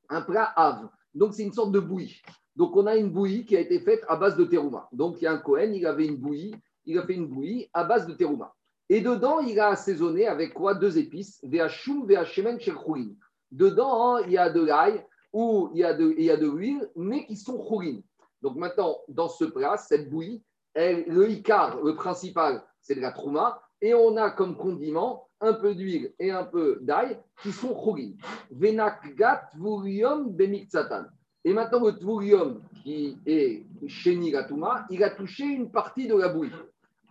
[0.08, 0.88] un plat ave.
[1.14, 2.22] Donc, c'est une sorte de bouillie.
[2.54, 4.88] Donc, on a une bouillie qui a été faite à base de terouma.
[4.92, 7.68] Donc, il y a un Cohen, il avait une bouillie, il a fait une bouillie
[7.72, 8.54] à base de terouma.
[8.88, 10.74] Et dedans, il a assaisonné avec quoi?
[10.74, 13.08] Deux épices, Veachum, Veachemen, Chelchourin.
[13.50, 17.24] Dedans, hein, il y a de l'ail ou il y a de, de l'huile, mais
[17.26, 18.00] qui sont chourin.
[18.42, 20.42] Donc maintenant, dans ce plat, cette bouillie,
[20.74, 23.62] le icar, le principal, c'est de la trouma.
[23.80, 28.12] Et on a comme condiment un peu d'huile et un peu d'ail qui sont chourin.
[28.50, 31.04] Venakgat vurium bemiktsatan.
[31.44, 36.28] Et maintenant, le tvurium qui est chez Nigatuma, il a touché une partie de la
[36.28, 36.52] bouillie.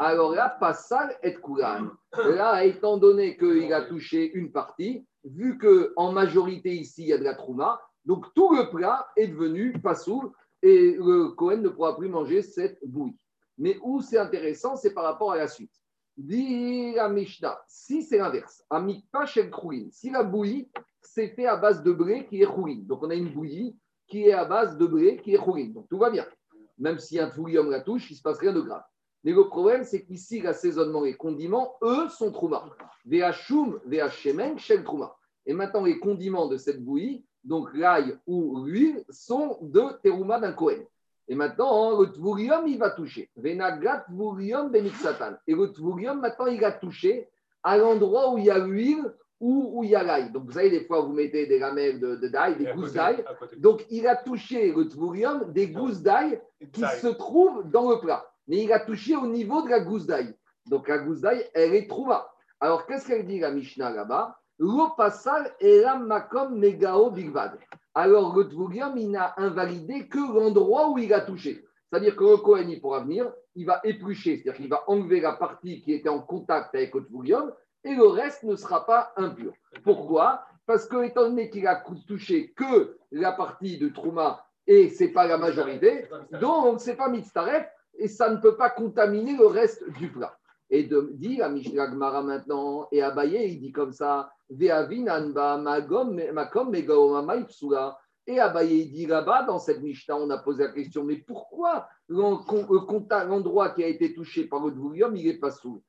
[0.04, 1.90] Alors là, Passal et Kouran.
[2.18, 7.20] Là, étant donné qu'il a touché une partie, vu qu'en majorité ici, il y a
[7.20, 10.32] de la trouma, donc tout le plat est devenu Passoul
[10.64, 13.20] et le Cohen ne pourra plus manger cette bouillie.
[13.60, 15.72] Mais où c'est intéressant, c'est par rapport à la suite.
[16.18, 18.66] Dit la Mishnah, si c'est l'inverse,
[19.92, 20.68] si la bouillie,
[21.00, 22.80] c'est fait à base de blé qui est chourin.
[22.88, 25.68] Donc on a une bouillie qui est à base de blé qui est chourin.
[25.68, 26.26] Donc tout va bien.
[26.80, 28.82] Même si un homme la touche, il ne se passe rien de grave.
[29.24, 32.66] Mais le problème, c'est qu'ici, l'assaisonnement et condiments, eux, sont trouma.
[33.06, 35.16] Veachum, veachemen, shel trouma.
[35.46, 40.54] Et maintenant, les condiments de cette bouillie, donc l'ail ou l'huile, sont de terouma d'un
[40.54, 40.86] Kohen.
[41.28, 43.30] Et maintenant, le tvurium, il va toucher.
[43.36, 45.36] Venagat tvurium benixatan.
[45.48, 47.30] Et le tvurium, maintenant, il a touché
[47.64, 50.32] à l'endroit où il y a l'huile ou où il y a l'ail.
[50.32, 53.24] Donc, vous savez, des fois, vous mettez des lamelles de, d'ail, des gousses d'ail.
[53.58, 56.40] Donc, il a touché le tvurium des gousses d'ail
[56.74, 60.06] qui se trouvent dans le plat mais il a touché au niveau de la gousse
[60.06, 60.36] d'ail.
[60.66, 62.30] Donc la gousse d'ail, elle est trouma.
[62.60, 64.38] Alors qu'est-ce qu'elle dit la Mishnah là-bas?
[64.60, 67.58] L'eau passale est la makom megao bigvad.
[67.96, 71.66] Alors le Tvurium, il n'a invalidé que l'endroit où il a touché.
[71.90, 75.32] C'est-à-dire que le Kohen, il pourra venir, il va éplucher, c'est-à-dire qu'il va enlever la
[75.32, 77.54] partie qui était en contact avec le Tvurium
[77.86, 79.54] et le reste ne sera pas impur.
[79.86, 80.44] Pourquoi?
[80.66, 85.12] Parce que, étant donné qu'il a touché que la partie de Trouma et ce n'est
[85.12, 86.06] pas la majorité,
[86.42, 90.38] donc ce n'est pas Mitztaref, et ça ne peut pas contaminer le reste du plat.
[90.70, 94.32] Et de dire à Mishnah Gmara maintenant, et à Baye, il dit comme ça,
[98.28, 101.88] et Abaye, il dit là-bas, dans cette Mishnah, on a posé la question, mais pourquoi
[102.08, 105.82] l'endroit qui a été touché par le Dvourium, il n'est pas sous?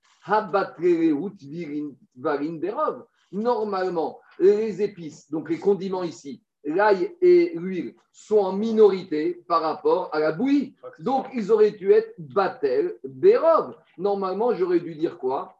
[3.32, 10.14] Normalement, les épices, donc les condiments ici, l'ail et l'huile sont en minorité par rapport
[10.14, 10.74] à la bouillie.
[10.98, 13.76] Donc, ils auraient dû être Batel, Bérov.
[13.98, 15.58] Normalement, j'aurais dû dire quoi?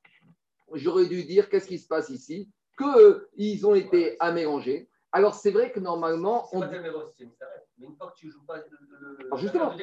[0.74, 2.50] J'aurais dû dire qu'est-ce qui se passe ici?
[2.78, 4.88] Qu'ils ont été à mélanger.
[5.12, 6.48] Alors, c'est vrai que normalement.
[6.52, 6.60] On...
[6.60, 9.36] mais une fois que tu joues pas le.
[9.36, 9.76] justement,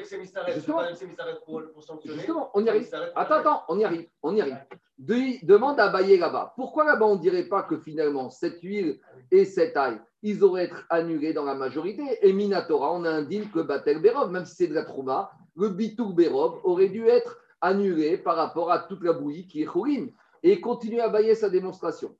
[2.03, 2.89] justement, on y arrive.
[3.15, 4.09] Attends, attends, on y arrive.
[4.23, 4.57] On y arrive.
[4.99, 6.53] Demande à Bayer là-bas.
[6.55, 8.99] Pourquoi là-bas on ne dirait pas que finalement cette huile
[9.31, 12.03] et cette ail, ils auraient été annulés dans la majorité?
[12.21, 15.69] Et Minatora, on a indiqué que Batel Berov, même si c'est de la Trouma, le
[15.69, 20.11] Bitouk Berov aurait dû être annulé par rapport à toute la bouillie qui est chourine.
[20.43, 22.15] Et continue à bailler sa démonstration.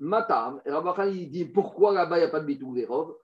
[0.00, 3.14] Matam, il dit pourquoi là-bas il n'y a pas de Bitouk Berov?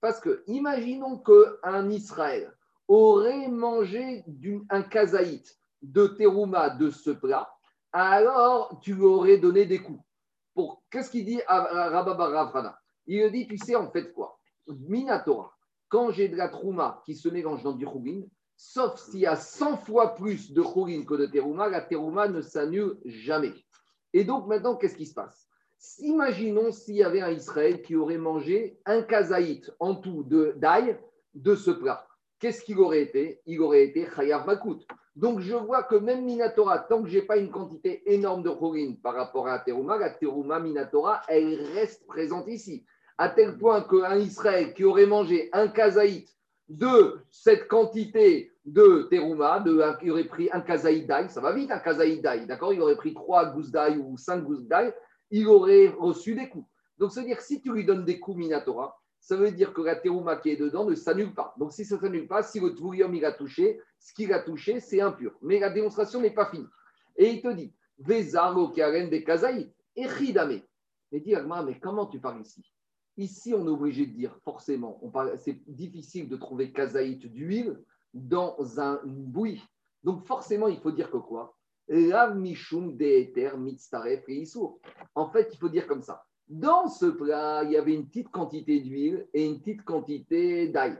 [0.00, 2.52] Parce que imaginons qu'un Israël
[2.88, 4.24] aurait mangé
[4.70, 7.48] un kazaït de terouma de ce plat,
[7.92, 10.00] alors tu lui aurais donné des coups.
[10.54, 14.40] Pour qu'est-ce qu'il dit à Ravana Il dit, tu sais en fait quoi?
[14.66, 15.54] Minatora,
[15.88, 18.22] quand j'ai de la trouma qui se mélange dans du chougin,
[18.56, 22.40] sauf s'il y a 100 fois plus de chougin que de terouma, la terouma ne
[22.40, 23.52] s'annule jamais.
[24.12, 25.46] Et donc maintenant, qu'est-ce qui se passe?
[26.00, 30.98] Imaginons s'il y avait un Israël qui aurait mangé un kazaït en tout de d'ail
[31.34, 32.07] de ce plat.
[32.38, 33.40] Qu'est-ce qu'il aurait été?
[33.46, 34.86] Il aurait été chayav makout.
[35.16, 38.50] Donc je vois que même Minatora, tant que je n'ai pas une quantité énorme de
[38.50, 42.84] chorin par rapport à la terouma, la terouma Minatora, elle reste présente ici.
[43.16, 46.28] À tel point qu'un Israël qui aurait mangé un kazaït
[46.68, 51.72] de cette quantité de terouma, de, il aurait pris un kazaït d'ail, ça va vite
[51.72, 52.72] un kazaït d'ail, d'accord?
[52.72, 54.92] Il aurait pris trois gousses d'ail ou cinq gousses d'ail,
[55.32, 56.68] il aurait reçu des coups.
[56.98, 60.36] Donc, c'est-à-dire si tu lui donnes des coups Minatora, ça veut dire que la terouma
[60.36, 61.54] qui est dedans ne s'annule pas.
[61.58, 64.40] Donc, si ça ne s'annule pas, si le tvurium il a touché, ce qu'il a
[64.40, 65.36] touché, c'est impur.
[65.42, 66.66] Mais la démonstration n'est pas finie.
[67.14, 70.62] Et il te dit, Vezaro karen de kazaït, echidame.
[71.12, 71.34] Mais dis,
[71.66, 72.72] mais comment tu parles ici?
[73.18, 74.98] Ici, on est obligé de dire, forcément,
[75.36, 77.78] c'est difficile de trouver kazaït d'huile
[78.14, 79.62] dans un, bouillie.
[80.04, 81.54] Donc, forcément, il faut dire que quoi?
[85.14, 86.24] En fait, il faut dire comme ça.
[86.48, 90.98] Dans ce plat, il y avait une petite quantité d'huile et une petite quantité d'ail.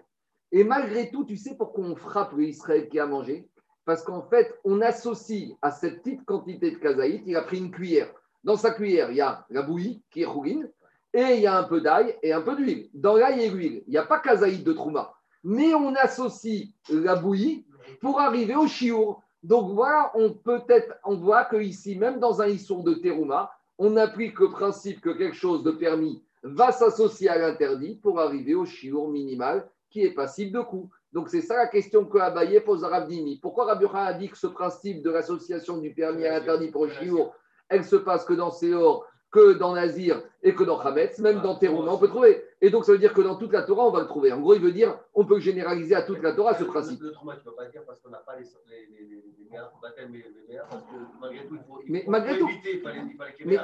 [0.52, 3.48] Et malgré tout, tu sais pourquoi on frappe l'Israël qui a mangé?
[3.86, 7.70] Parce qu'en fait, on associe à cette petite quantité de kazaït, il a pris une
[7.70, 8.12] cuillère.
[8.44, 10.70] Dans sa cuillère, il y a la bouillie qui est rougine,
[11.14, 12.90] et il y a un peu d'ail et un peu d'huile.
[12.92, 15.14] Dans l'ail et l'huile, il n'y a pas kazaït de trouma.
[15.42, 17.64] Mais on associe la bouillie
[18.02, 19.22] pour arriver au chiour.
[19.42, 23.50] Donc voilà, on peut être, on voit que ici, même dans un issour de terouma,
[23.78, 28.54] on applique le principe que quelque chose de permis va s'associer à l'interdit pour arriver
[28.54, 30.90] au chiour minimal qui est passible de coup.
[31.12, 33.38] Donc c'est ça la question que Abaye pose à Rabdimi.
[33.40, 36.84] Pourquoi Rabbi Yochanan a dit que ce principe de l'association du permis à l'interdit pour
[36.84, 37.34] le chiour,
[37.68, 41.56] elle se passe que dans Séor, que dans Nazir et que dans Hametz, même dans
[41.56, 42.44] Terouma, on peut trouver.
[42.60, 44.32] Et donc ça veut dire que dans toute la Torah, on va le trouver.
[44.32, 47.00] En gros, il veut dire, on peut généraliser à toute la Torah ce principe.
[47.00, 49.24] Le trauma, tu ne peux pas dire parce qu'on n'a pas les, les, les, les,
[49.38, 52.38] les méas, baptême et les méas, parce que malgré tout, il faut, il Mais malgré
[52.38, 52.48] tout.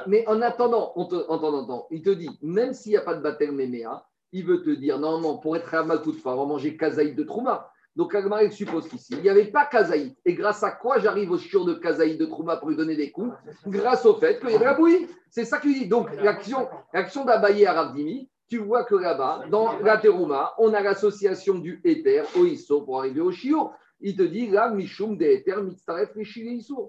[0.07, 3.21] Mais, en attendant, on te, en il te dit, même s'il n'y a pas de
[3.21, 6.77] baptême méméa, il veut te dire, normalement, pour être à Makout, il faut avoir mangé
[6.77, 7.71] kazaïd de Trouma.
[7.95, 10.13] Donc, Agmar, il suppose qu'ici, il n'y avait pas kazaïd.
[10.25, 13.11] Et grâce à quoi j'arrive au shiur de kazaïd de Trouma pour lui donner des
[13.11, 13.33] coups?
[13.65, 15.07] Grâce au fait qu'il y avait la bouillie.
[15.29, 15.87] C'est ça qu'il dit.
[15.87, 20.81] Donc, l'action, l'action d'Abaye à Ravdimi, tu vois que là-bas, dans la Terouma, on a
[20.81, 23.71] l'association du éther au Isso pour arriver au shiur.
[24.01, 26.09] Il te dit, là, Mishum de éther, mitzaref.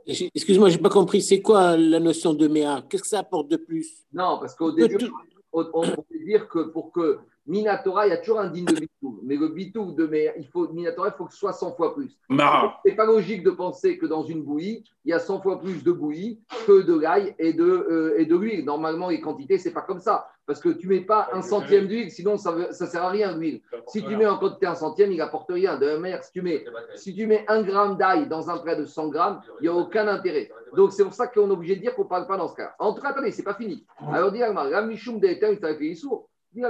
[0.07, 1.23] J'ai- Excuse-moi, je n'ai pas compris.
[1.23, 4.05] C'est quoi la notion de méa Qu'est-ce que ça apporte de plus?
[4.13, 5.13] Non, parce qu'au début, tout-
[5.53, 9.21] on peut dire que pour que Minatora, il y a toujours un digne de bitou.
[9.23, 11.95] Mais le bitou de mais il faut, Minatora, il faut que ce soit 100 fois
[11.95, 12.19] plus.
[12.29, 12.71] Non.
[12.85, 15.85] C'est pas logique de penser que dans une bouillie, il y a 100 fois plus
[15.85, 18.65] de bouillie que de l'ail et de, euh, et de l'huile.
[18.65, 20.29] Normalement, les quantités, c'est pas comme ça.
[20.47, 23.63] Parce que tu mets pas un centième d'huile, sinon ça ne sert à rien l'huile.
[23.89, 25.77] Si tu mets en quantité un centième, il n'apporte rien.
[25.77, 28.77] De la manière, si tu mets si tu mets un gramme d'ail dans un plat
[28.77, 30.49] de 100 grammes, il n'y a aucun intérêt.
[30.77, 32.55] Donc c'est pour ça qu'on est obligé de dire qu'on ne parle pas dans ce
[32.55, 32.75] cas.
[32.79, 33.85] En tout cas, attendez, c'est pas fini.
[34.13, 36.29] Alors Agmar, la Mishum de Eter, il sourd.
[36.57, 36.63] Dit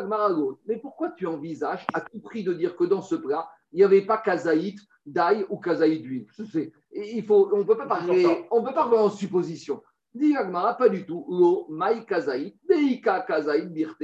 [0.67, 3.85] mais pourquoi tu envisages à tout prix de dire que dans ce plat, il n'y
[3.85, 6.27] avait pas kazaït d'ail ou kazaït d'huile?
[6.51, 9.81] C'est- Il faut, on ne peut pas parler, on peut pas en supposition.
[10.13, 10.35] Dit
[10.77, 11.25] pas du tout.
[11.29, 14.03] Lo, maï kazaït, deika kazaït, birte.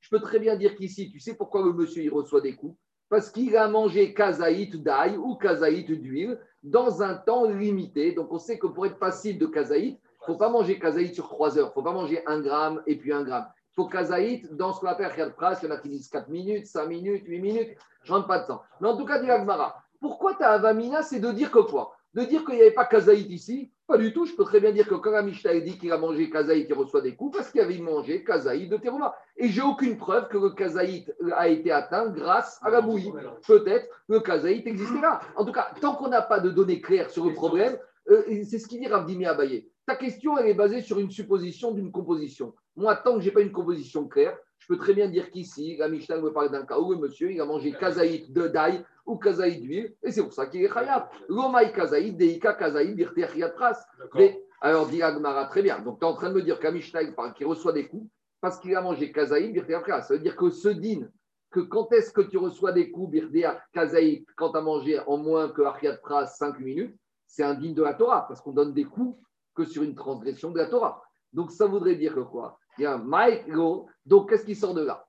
[0.00, 2.78] Je peux très bien dire qu'ici, tu sais pourquoi le monsieur il reçoit des coups?
[3.10, 8.12] Parce qu'il a mangé kazaït d'ail ou kazaït d'huile dans un temps limité.
[8.12, 11.14] Donc on sait que pour être passible de kazaït, il ne faut pas manger kazaït
[11.14, 11.66] sur 3 heures.
[11.66, 13.46] Il ne faut pas manger un gramme et puis un gramme.
[13.78, 15.56] Faut kazaït dans ce qu'on appelle Riyad Pras.
[15.62, 17.78] Il y en a qui disent 4 minutes, 5 minutes, 8 minutes.
[18.02, 18.60] Je rentre pas de temps.
[18.80, 21.96] Mais en tout cas, dit Agmara, pourquoi tu as Avamina C'est de dire que quoi?
[22.12, 23.70] De dire qu'il n'y avait pas kazaït ici?
[23.86, 24.26] Pas du tout.
[24.26, 26.74] Je peux très bien dire que quand la Mishnah dit qu'il a mangé kazaït, il
[26.74, 29.14] reçoit des coups parce qu'il avait mangé kazaït de terouma.
[29.36, 33.12] Et j'ai aucune preuve que le kazaït a été atteint grâce à la bouillie
[33.46, 35.20] peut-être le kazaït existait là.
[35.36, 37.78] En tout cas, tant qu'on n'a pas de données claires sur le problème,
[38.10, 39.68] euh, c'est ce qu'il dit Ravdimi Abaye.
[39.86, 42.54] Ta question, elle est basée sur une supposition d'une composition.
[42.78, 45.76] Moi, tant que je n'ai pas une composition claire, je peux très bien dire qu'ici,
[45.78, 48.84] la Mishnah me parle d'un cas où le monsieur, il a mangé kazaït de d'ail
[49.04, 51.08] ou kazaït d'huile, et c'est pour ça qu'il est khayab.
[51.28, 53.84] L'omai kazaït, deika kazaït, birte chiyat pras.
[54.14, 55.80] Mais, alors, dit Agmara, très bien.
[55.80, 58.08] Donc, tu es en train de me dire qu'un Mishnah, qu'il reçoit des coups
[58.40, 60.02] parce qu'il a mangé kazaït, birte chiyat pras.
[60.02, 61.08] Ça veut dire que ce din,
[61.50, 65.16] que quand est-ce que tu reçois des coups, Birdéa, Kazaït, quand tu as mangé en
[65.16, 68.72] moins que Ariad Pras 5 minutes, c'est un digne de la Torah, parce qu'on donne
[68.72, 69.18] des coups
[69.54, 71.02] que sur une transgression de la Torah.
[71.32, 72.58] Donc ça voudrait dire que quoi?
[72.80, 75.04] Un Maïkro, donc qu'est-ce qui sort de là?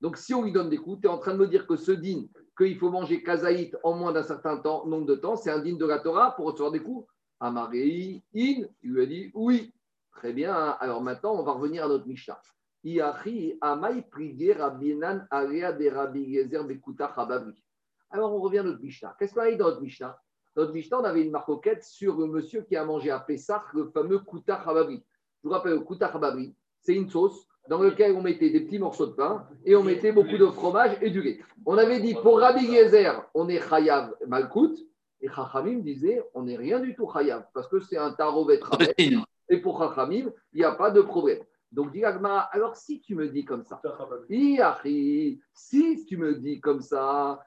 [0.00, 1.76] Donc, si on lui donne des coups, tu es en train de me dire que
[1.76, 5.50] ce din, qu'il faut manger kazaït en moins d'un certain temps, nombre de temps, c'est
[5.50, 7.06] un din de la Torah pour recevoir des coups?
[7.38, 9.72] Amarei, in, il lui a dit oui.
[10.12, 10.54] Très bien.
[10.80, 12.40] Alors maintenant, on va revenir à notre Mishnah.
[18.10, 19.14] Alors on revient à notre Mishnah.
[19.18, 20.18] Qu'est-ce qu'on a dit dans notre Mishnah?
[20.56, 23.90] Notre Mishnah, on avait une marcoquette sur le monsieur qui a mangé à Pessah le
[23.90, 25.02] fameux kuta chababri.
[25.42, 28.78] Je vous rappelle, le kuta chababri, c'est une sauce dans laquelle on mettait des petits
[28.78, 31.40] morceaux de pain et on mettait beaucoup de fromage et du lait.
[31.66, 34.74] On avait dit pour Rabbi Gezer, on est chayav malkout.
[35.20, 38.60] Et Chachamim disait, on n'est rien du tout chayav, parce que c'est un tarovet
[39.48, 41.42] Et pour Chachamim, il n'y a pas de problème.
[41.72, 43.80] Donc, dit alors si tu me dis comme ça,
[45.54, 47.44] si tu me dis comme ça,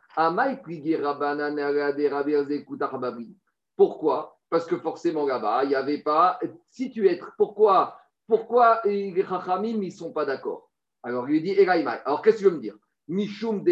[3.76, 4.38] pourquoi?
[4.50, 6.40] Parce que forcément là-bas, il n'y avait pas.
[6.70, 7.20] Si tu es.
[7.38, 10.70] Pourquoi Pourquoi les Chachamim ne sont pas d'accord?
[11.04, 12.76] Alors, il lui dit Alors, qu'est-ce que tu veux me dire?
[13.08, 13.64] Mishum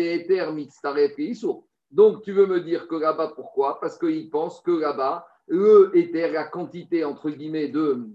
[1.91, 3.79] donc, tu veux me dire que là-bas, pourquoi?
[3.79, 8.09] Parce qu'ils pensent que là-bas, le éther, la quantité, entre guillemets, de,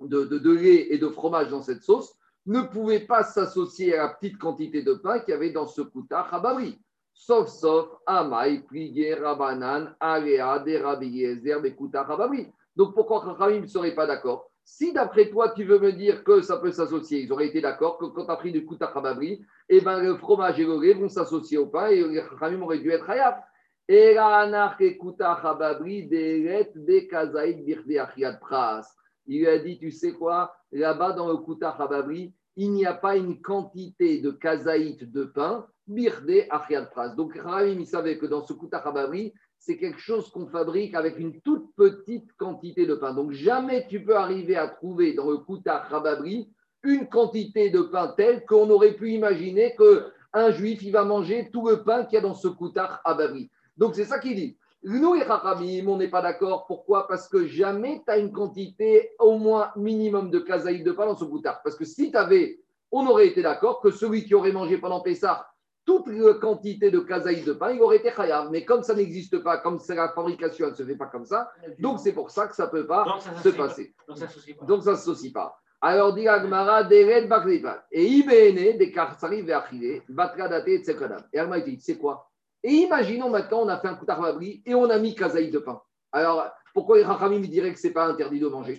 [0.00, 2.14] de, lait et de fromage dans cette sauce,
[2.46, 5.82] ne pouvait pas s'associer à la petite quantité de pain qu'il y avait dans ce
[5.82, 6.80] kouta chababri.
[7.12, 12.48] Sauf, sauf, amai, plié, rabanan, alea, des kouta chababri.
[12.76, 14.50] Donc, pourquoi Chachamim ne serait pas d'accord?
[14.64, 17.98] Si d'après toi, tu veux me dire que ça peut s'associer, ils auraient été d'accord
[17.98, 20.94] que quand tu as pris du Kouta Khababri, eh ben, le fromage et le lait
[20.94, 22.22] vont s'associer au pain et les
[22.62, 23.42] auraient dû être hayab.
[23.88, 28.86] Et la Kouta Khababri, des Kazaïd Birde Pras.
[29.26, 32.94] Il lui a dit, tu sais quoi, là-bas dans le Kouta Khababri, il n'y a
[32.94, 37.10] pas une quantité de kazaït de pain, birde achiat pras.
[37.10, 41.18] Donc, Khamim, il savait que dans ce Kouta Khababri, c'est quelque chose qu'on fabrique avec
[41.18, 43.12] une toute petite quantité de pain.
[43.12, 46.50] Donc jamais tu peux arriver à trouver dans le Kouta Rababri
[46.82, 51.68] une quantité de pain telle qu'on aurait pu imaginer qu'un juif il va manger tout
[51.68, 53.50] le pain qu'il y a dans ce Kouta Rababri.
[53.76, 54.56] Donc c'est ça qu'il dit.
[54.82, 56.66] Nous, Chachamim, on n'est pas d'accord.
[56.66, 57.06] Pourquoi?
[57.06, 61.16] Parce que jamais tu as une quantité au moins minimum de kazaïd de pain dans
[61.16, 61.60] ce Kouta.
[61.62, 65.00] Parce que si tu avais, on aurait été d'accord que celui qui aurait mangé pendant
[65.00, 65.46] Pessah
[65.84, 68.50] toute la quantité de kazaïs de pain, il aurait été chayav.
[68.50, 71.24] Mais comme ça n'existe pas, comme c'est la fabrication, elle ne se fait pas comme
[71.24, 73.94] ça, donc c'est pour ça que ça ne peut pas se passer.
[74.06, 75.58] Donc ça ne Donc s'associe pas.
[75.82, 77.84] Alors, dit Agmara, Dered Bakripa.
[77.90, 80.96] Et Ibene, des Karsari Veachile, Batradate, etc.
[81.32, 82.29] Et Agmara dit, c'est quoi?
[82.62, 85.58] Et imaginons maintenant, on a fait un koutar babri et on a mis kazaïs de
[85.58, 85.80] pain.
[86.12, 86.44] Alors,
[86.74, 88.78] pourquoi les Rachamim diraient que ce n'est pas interdit de manger?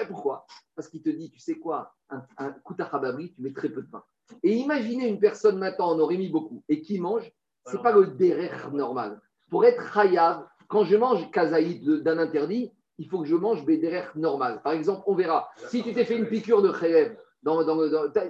[0.00, 0.46] Eh, Pourquoi?
[0.76, 4.04] Parce qu'il te dit, tu sais quoi Un, un tu mets très peu de pain.
[4.42, 7.30] Et imaginez une personne maintenant, on aurait mis beaucoup, et qui mange,
[7.66, 9.20] ce n'est pas le derer normal.
[9.50, 14.04] Pour être chayav, quand je mange kazaïd d'un interdit, il faut que je mange béderer
[14.14, 14.60] normal.
[14.62, 17.76] Par exemple, on verra, si tu t'es fait une piqûre de khayeb, dans, dans,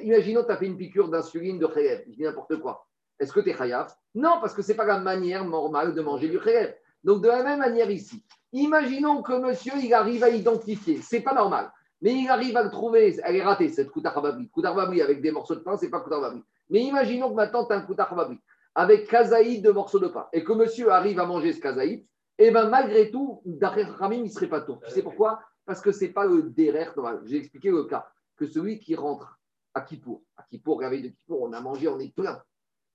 [0.00, 2.86] imaginons tu as fait une piqûre d'insuline de khayeb, je dis n'importe quoi.
[3.20, 6.00] Est-ce que tu es chayav Non, parce que ce n'est pas la manière normale de
[6.00, 6.74] manger du khayeb.
[7.04, 11.34] Donc, de la même manière ici, imaginons que monsieur, il arrive à identifier, c'est pas
[11.34, 11.70] normal.
[12.02, 14.48] Mais il arrive à le trouver, elle est ratée cette Koutar Hababri.
[14.48, 16.42] Koutar avec des morceaux de pain, c'est pas Koutar Hababri.
[16.70, 18.38] Mais imaginons que maintenant tu as un Koutar Hababri
[18.74, 22.00] avec kazaïd de morceaux de pain et que monsieur arrive à manger ce kazaïd,
[22.38, 24.80] et eh bien malgré tout, derrière Ramim, il serait pas tour.
[24.86, 25.42] Tu sais pourquoi?
[25.66, 29.38] Parce que ce n'est pas le derrière J'ai expliqué le cas que celui qui rentre
[29.74, 32.42] à Kippour, à Kippour, de Kippour, on a mangé, on est plein.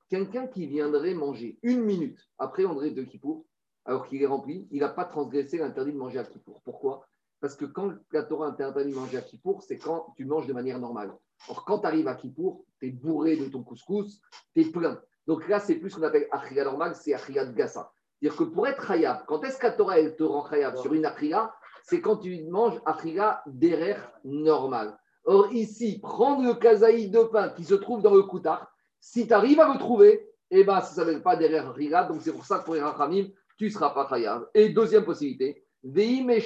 [0.09, 3.45] Quelqu'un qui viendrait manger une minute après André de Kippour,
[3.85, 6.61] alors qu'il est rempli, il n'a pas transgressé l'interdit de manger à Kippour.
[6.63, 7.07] Pourquoi?
[7.39, 10.53] Parce que quand la Torah interdit de manger à Kippour, c'est quand tu manges de
[10.53, 11.13] manière normale.
[11.49, 14.21] Or, quand tu arrives à Kippour, tu es bourré de ton couscous,
[14.53, 14.99] tu es plein.
[15.27, 17.91] Donc là, c'est plus ce qu'on appelle Achria normal, c'est Achria de Gassa.
[18.19, 20.47] C'est-à-dire que pour être Hayab, quand est-ce que la Torah te rend
[20.81, 24.97] sur une Achria C'est quand tu manges Achria derrière normal.
[25.25, 28.71] Or, ici, prendre le kazaï de pain qui se trouve dans le Koutar,
[29.05, 32.05] si tu arrives à le trouver, eh ben, ça ne s'appelle pas derrière Achria.
[32.05, 34.47] Donc, c'est pour ça que pour Rachamim, tu ne seras pas Hayab.
[34.55, 36.41] Et deuxième possibilité, et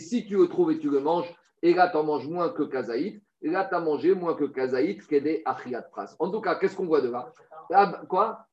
[0.00, 2.64] si tu le trouves et tu le manges, et là, tu en manges moins que
[2.64, 5.44] kazaït, et là, tu as mangé moins que kazaït, des
[5.92, 6.16] pras.
[6.18, 7.32] En tout cas, qu'est-ce qu'on voit de là?
[7.72, 8.44] Ah, Quoi?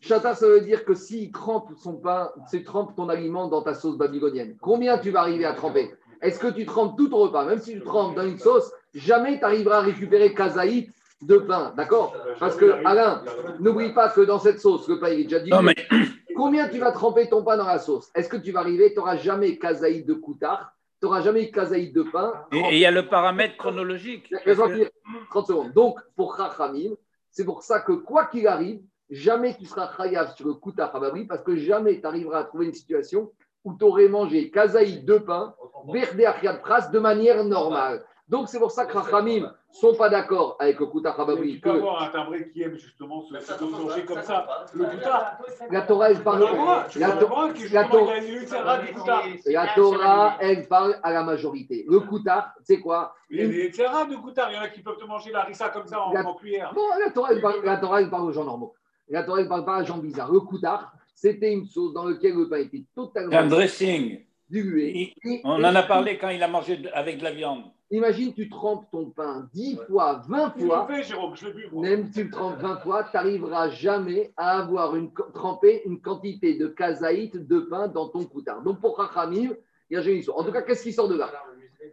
[0.00, 3.74] Chata, ça veut dire que s'il trempe son pain, tu trempe ton aliment dans ta
[3.74, 5.92] sauce babylonienne, combien tu vas arriver à tremper?
[6.22, 9.38] Est-ce que tu trempes tout ton repas Même si tu trempes dans une sauce, jamais
[9.38, 10.90] tu arriveras à récupérer kazaït
[11.22, 13.22] de pain, d'accord Parce que, Alain,
[13.58, 15.50] n'oublie pas que dans cette sauce, le pain est déjà dit.
[16.34, 18.10] Combien tu vas tremper ton pain dans la sauce?
[18.14, 21.94] Est-ce que tu vas arriver Tu n'auras jamais kazaïd de coutard, tu n'auras jamais kazaïd
[21.94, 22.32] de pain.
[22.52, 24.32] Et il y a le paramètre chronologique.
[25.30, 25.72] 30 secondes.
[25.72, 26.94] Donc, pour Chachamim,
[27.30, 30.92] c'est pour ça que quoi qu'il arrive, jamais tu seras chayav sur le coutard
[31.28, 33.30] parce que jamais tu arriveras à trouver une situation
[33.64, 35.54] où tu aurais mangé kazaïd de pain,
[35.86, 38.04] de manière normale.
[38.28, 41.54] Donc c'est pour ça que Rachamim ne sont pas d'accord avec le Koutar Mais Hababri.
[41.54, 44.66] tu peux que avoir un timbré qui aime justement ça, danger ça, comme ça, ça.
[44.66, 45.38] ça, Le ça, Goutard.
[45.68, 46.40] La Torah, elle parle.
[46.96, 47.72] La, Torah- il
[49.52, 51.84] la Torah, elle parle à la majorité.
[51.88, 53.14] Le Koutar, c'est quoi?
[53.30, 54.48] Il y a des Serra de Goutard.
[54.52, 56.34] Il y en a qui peuvent te manger la rissa comme ça en, La- en
[56.34, 56.72] cuillère.
[56.72, 58.74] Bon, la Torah, elle parle, la Torah, elle parle aux gens normaux.
[59.08, 60.30] La Torah, elle parle pas à gens bizarres.
[60.32, 64.24] Le Koutar, c'était une sauce dans laquelle le pain était C'est un totalement dressing.
[65.24, 67.62] Et- On et en a parlé quand il a mangé avec de la viande.
[67.92, 70.86] Imagine, tu trempes ton pain 10 fois, 20 Je fois.
[70.88, 71.46] le fais, Jérôme, je.
[71.72, 76.00] Même si tu le trempes 20 fois, tu n'arriveras jamais à avoir une, trempé une
[76.00, 78.62] quantité de kazaït de pain dans ton coutard.
[78.62, 79.54] Donc pour Rachamim,
[79.90, 80.38] il y a une histoire.
[80.38, 81.30] En tout cas, qu'est-ce qui sort de là?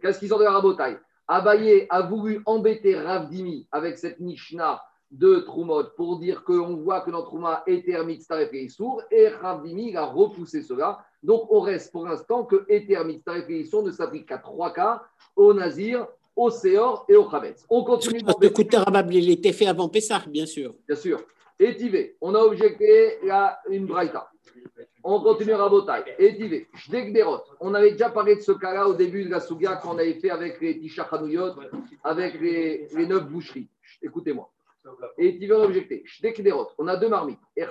[0.00, 0.98] Qu'est-ce qui sort de la rabotaille?
[1.26, 4.80] Abaye a voulu embêter Ravdimi avec cette Mishnah
[5.10, 9.96] de Troumot pour dire qu'on voit que dans Trouma Eter Mitzaref et Issour, et Ravdimi
[9.96, 11.04] a repoussé cela.
[11.22, 15.02] Donc on reste pour l'instant que Eter Mitzaref et Issour ne s'applique qu'à trois cas
[15.34, 16.06] au Nazir,
[16.36, 17.64] au Seor et au Chametz.
[17.68, 20.74] On continue Parce que Habab, il était fait avant Pessah, bien sûr.
[20.86, 21.20] Bien sûr.
[21.58, 24.30] Étivé, on a objecté là, une braïta.
[25.02, 26.14] On continue à Rabotai.
[26.18, 27.40] Étivé, Shdekderot.
[27.60, 30.30] On avait déjà parlé de ce cas-là au début de la Souga qu'on avait fait
[30.30, 31.08] avec les Tisha
[32.04, 33.68] avec les, les neuf boucheries.
[34.02, 34.48] Écoutez-moi.
[35.18, 36.02] Étivé, on a objecté.
[36.04, 36.68] Shdekderot.
[36.78, 37.40] On a deux marmites.
[37.56, 37.64] Et.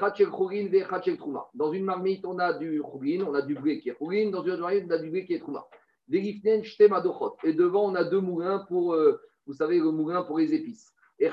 [1.54, 4.30] Dans une marmite, on a du Khourin, on a du blé qui est Khourin.
[4.30, 5.66] Dans une autre marmite, on a du blé qui est Trouma.
[6.12, 10.94] Et devant, on a deux moulins pour, euh, vous savez, le pour les épices.
[11.20, 11.30] Et.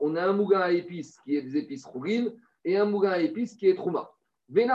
[0.00, 2.26] On a un moulin à épices qui est des épices Khourin
[2.64, 4.10] et un moulin à épices qui est Trouma.
[4.54, 4.66] Et.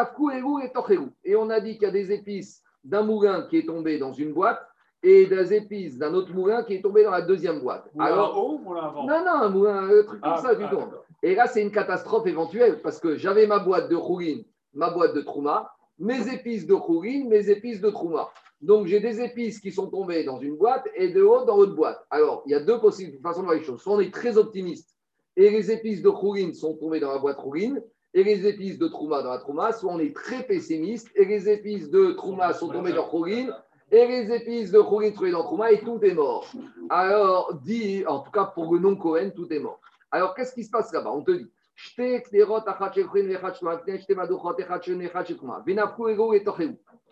[1.24, 4.14] Et on a dit qu'il y a des épices d'un moulin qui est tombé dans
[4.14, 4.66] une boîte
[5.04, 7.86] et des épices d'un autre moulin qui est tombé dans la deuxième boîte.
[7.94, 10.56] Moulin Alors, haut ou moulin avant non, non, un moulin, un truc comme Ah, ça,
[10.56, 10.90] du ah.
[11.24, 14.42] Et là, c'est une catastrophe éventuelle parce que j'avais ma boîte de Khourin,
[14.74, 18.30] ma boîte de Trouma, mes épices de Khourin, mes épices de Trouma.
[18.62, 21.76] Donc, j'ai des épices qui sont tombées dans une boîte et de haut dans l'autre
[21.76, 22.06] boîte.
[22.12, 23.82] Alors, il y a deux possibles façons de voir les choses.
[23.82, 24.96] Soit on est très optimiste
[25.36, 27.76] et les épices de Khourin sont tombées dans la boîte Khourin
[28.14, 31.50] et les épices de Trouma dans la Trouma, soit on est très pessimiste et les
[31.50, 33.48] épices de Trouma sont tombées dans Khourin
[33.92, 36.50] et les épices de Khourin tombées dans Trouma et tout est mort.
[36.90, 39.80] Alors, dit, en tout cas pour le nom Cohen, tout est mort.
[40.12, 41.52] Alors, qu'est-ce qui se passe là-bas On te dit.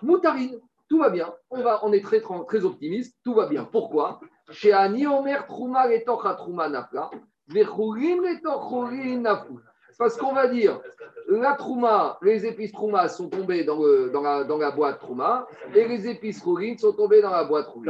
[0.01, 1.34] Moutarine, tout va bien.
[1.49, 3.65] On, va, on est très, très optimiste, tout va bien.
[3.65, 4.19] Pourquoi
[4.51, 7.09] Chez Ani Omer trouma et tocha trouma nafla,
[7.47, 9.55] vechurin et tochurin naflu.
[10.00, 10.80] Parce qu'on va dire,
[11.28, 15.45] la trouma, les épices trouma sont tombées dans, le, dans, la, dans la boîte trouma,
[15.76, 17.86] et les épices rourin sont tombées dans la boîte route.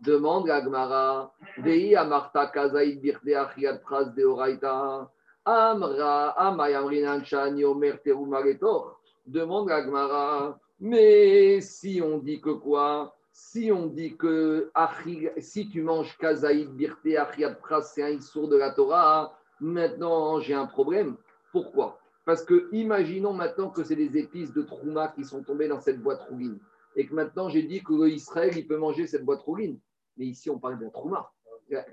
[0.00, 5.10] Demande la Gemara, Dei Amarta Kazaïd Birde Achiat Pras de Oraita,
[5.44, 8.98] Amra, Amayamrinan Shani Omer Terumaretor.
[9.26, 13.14] Demande la Gemara, mais si on dit que quoi?
[13.32, 14.70] Si on dit que
[15.40, 20.54] si tu manges Kazaïd Birte Achiat Pras, c'est un issour de la Torah, maintenant j'ai
[20.54, 21.16] un problème.
[21.54, 22.00] Pourquoi?
[22.24, 26.02] Parce que imaginons maintenant que c'est des épices de Trouma qui sont tombées dans cette
[26.02, 26.58] boîte rouline
[26.96, 29.78] et que maintenant j'ai dit que Israël, il peut manger cette boîte rouline.
[30.16, 31.30] Mais ici, on parle la trouma.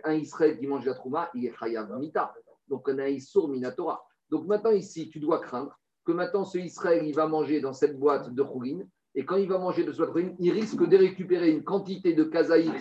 [0.03, 2.34] Un Israël qui mange la trouma, il est chayav mita.
[2.70, 4.03] Donc, on a issour minatora.
[4.32, 7.99] Donc, maintenant, ici, tu dois craindre que maintenant, ce Israël, il va manger dans cette
[7.99, 8.89] boîte de rouline.
[9.14, 12.24] Et quand il va manger de cette rouline, il risque de récupérer une quantité de
[12.24, 12.74] kazaït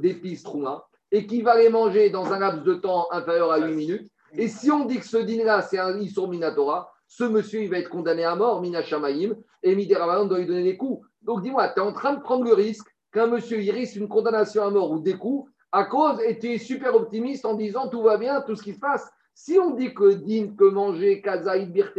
[0.00, 3.74] d'épices trouma et qui va les manger dans un laps de temps inférieur à 8
[3.74, 4.10] minutes.
[4.36, 7.78] Et si on dit que ce dîner-là, c'est un issour minatora, ce monsieur, il va
[7.78, 11.06] être condamné à mort, mina shamaïm, et Midéravalan doit lui donner des coups.
[11.22, 14.08] Donc dis-moi, tu es en train de prendre le risque qu'un monsieur il risque une
[14.08, 17.88] condamnation à mort ou des coups à cause, et tu es super optimiste en disant
[17.88, 19.10] tout va bien, tout ce qui se passe.
[19.34, 21.98] Si on dit que digne que manger, kazaïd, birte,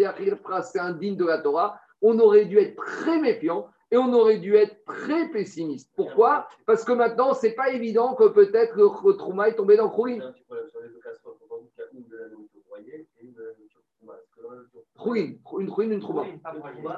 [0.63, 4.37] c'est un digne de la Torah, on aurait dû être très méfiant et on aurait
[4.37, 5.91] dû être très pessimiste.
[5.95, 6.47] Pourquoi?
[6.65, 10.13] Parce que maintenant, c'est pas évident que peut-être le, trauma est tombé dans le Khourin.
[10.13, 11.35] Il y a un petit problème sur les deux casseroles.
[11.49, 13.81] On dit qu'il y a une de la nourriture broyée et une de la nourriture
[13.97, 14.13] trouma.
[14.15, 16.25] Est-ce que dans une Khourin, une trouma-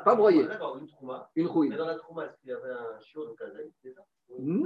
[0.06, 0.42] Pas broyée.
[0.80, 1.30] Une trouma.
[1.36, 1.76] Une Mais Khourin.
[1.76, 3.72] dans la trouma, est-ce qu'il y avait un chiot de kazaï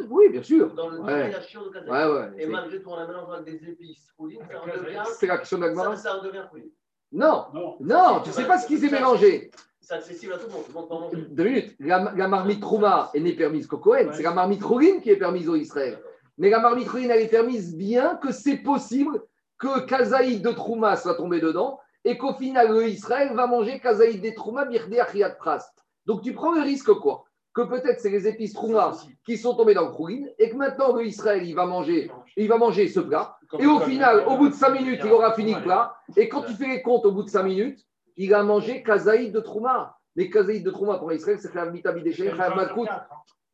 [0.10, 0.74] Oui, bien sûr.
[0.74, 1.28] Dans le Ouais.
[1.28, 1.89] il y a un chiot de kazaï.
[1.89, 2.44] Ouais, ouais.
[2.44, 5.04] Et malgré tout, en la mélangeant avec des épices ça.
[5.20, 6.70] C'est la question d'Agmara Ça, ça en devient rouline.
[7.12, 7.76] Non, Non.
[7.82, 9.52] non, tu sais pas ce qui s'est mélangé.
[9.82, 10.64] C'est accessible à tout le monde.
[10.66, 11.26] Tout le monde peut en manger.
[11.30, 11.76] Deux minutes.
[11.80, 14.12] La, la marmite Trouma elle n'est permise qu'au Cohen.
[14.14, 16.00] C'est la marmite Rouline qui est permise au Israël.
[16.38, 19.22] Mais la marmite Rouline, elle est permise bien que c'est possible
[19.58, 24.22] que Kazaïd de Trouma soit tombé dedans et qu'au final, le Israël va manger Kazaïd
[24.22, 25.72] de Trouma Birde Achiat Pras.
[26.06, 28.91] Donc tu prends le risque quoi Que peut-être c'est les épices Trouma
[29.26, 32.47] qui sont tombées dans le Rouline et que maintenant le Israël, il va manger, il
[32.47, 33.38] va manger ce plat.
[33.60, 35.95] Et au final, au bout de 5 minutes, il aura fini le plat.
[36.16, 37.86] Et quand tu fais les comptes au bout de 5 minutes,
[38.18, 39.97] il a mangé Kazaïd de Trouma.
[40.16, 42.88] Mais Kazaïd de Trouma pour Israël, c'est Chayav Mita Bideshem, Chayav Malkout.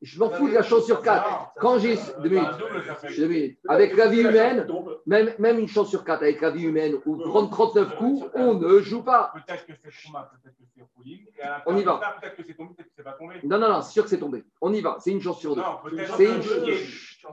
[0.02, 1.54] Je m'en fous de la chance sur quatre.
[1.58, 1.98] Quand j'ai.
[2.22, 2.48] deux minutes,
[3.18, 3.60] deux minutes.
[3.68, 4.68] Avec la vie humaine,
[5.08, 8.54] même, même une chance sur quatre, avec la vie humaine, ou prendre 39 coups, on
[8.54, 9.34] ne joue pas.
[9.34, 11.26] Peut-être que c'est Chouma, peut-être que c'est Rouling.
[11.66, 12.20] On y va.
[12.22, 13.36] Peut-être que c'est tombé, peut-être que c'est pas tombé.
[13.44, 14.44] Non, non, non, c'est sûr que c'est tombé.
[14.62, 14.98] On y va.
[15.00, 15.64] C'est une chance sur deux.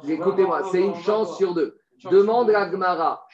[0.09, 1.79] Écoutez-moi, c'est une chance sur deux.
[2.11, 3.27] Demande à Gmara.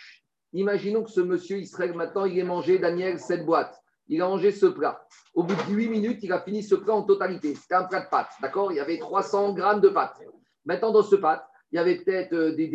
[0.53, 3.80] Imaginons que ce monsieur Israël, maintenant, il ait mangé, Daniel, cette boîte.
[4.11, 5.07] Il a mangé ce plat.
[5.35, 7.55] Au bout de 8 minutes, il a fini ce plat en totalité.
[7.55, 8.73] C'était un plat de pâtes, d'accord?
[8.73, 10.21] Il y avait 300 grammes de pâtes.
[10.65, 12.67] Maintenant, dans ce pâte, il y avait peut-être euh, des,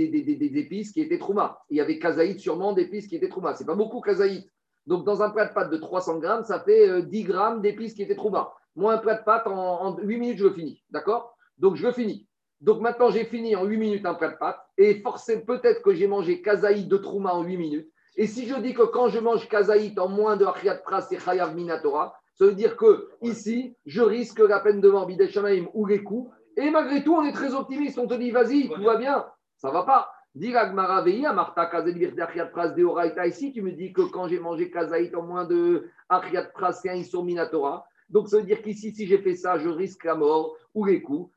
[0.58, 1.60] épices qui étaient trouma.
[1.70, 3.54] Il y avait kazaït sûrement d'épices qui étaient trouma.
[3.54, 4.50] C'est pas beaucoup kazaït.
[4.86, 7.96] Donc, dans un plat de pâtes de 300 grammes, ça fait euh, 10 grammes d'épices
[7.96, 8.54] qui étaient trouma.
[8.78, 10.82] Moi, un plat de pâtes, en, en 8 minutes, je le finis.
[10.90, 11.36] D'accord?
[11.58, 12.30] Donc, je le finis.
[12.62, 14.62] Donc, maintenant, j'ai fini en 8 minutes un plat de pâtes.
[14.78, 17.92] Et forcément, peut-être que j'ai mangé kazaït de trouma en 8 minutes.
[18.18, 21.20] Et si je dis que quand je mange kazaït en moins de Achriat Pras et
[21.20, 25.68] Chayav Minatora, ça veut dire que ici, je risque la peine de mort, Bidei Shamaim
[25.74, 26.34] ou les coups.
[26.57, 27.97] Et malgré tout, on est très optimiste.
[27.97, 29.26] On te dit, vas-y, tout va bien.
[29.57, 30.11] Ça va pas.
[30.36, 30.51] Ici,
[33.53, 36.95] tu me dis que quand j'ai mangé kazaït en moins de Achriat Pras et un
[36.95, 40.55] Isur Minatora, donc ça veut dire qu'ici, si j'ai fait ça, je risque la mort
[40.74, 41.32] ou les coups.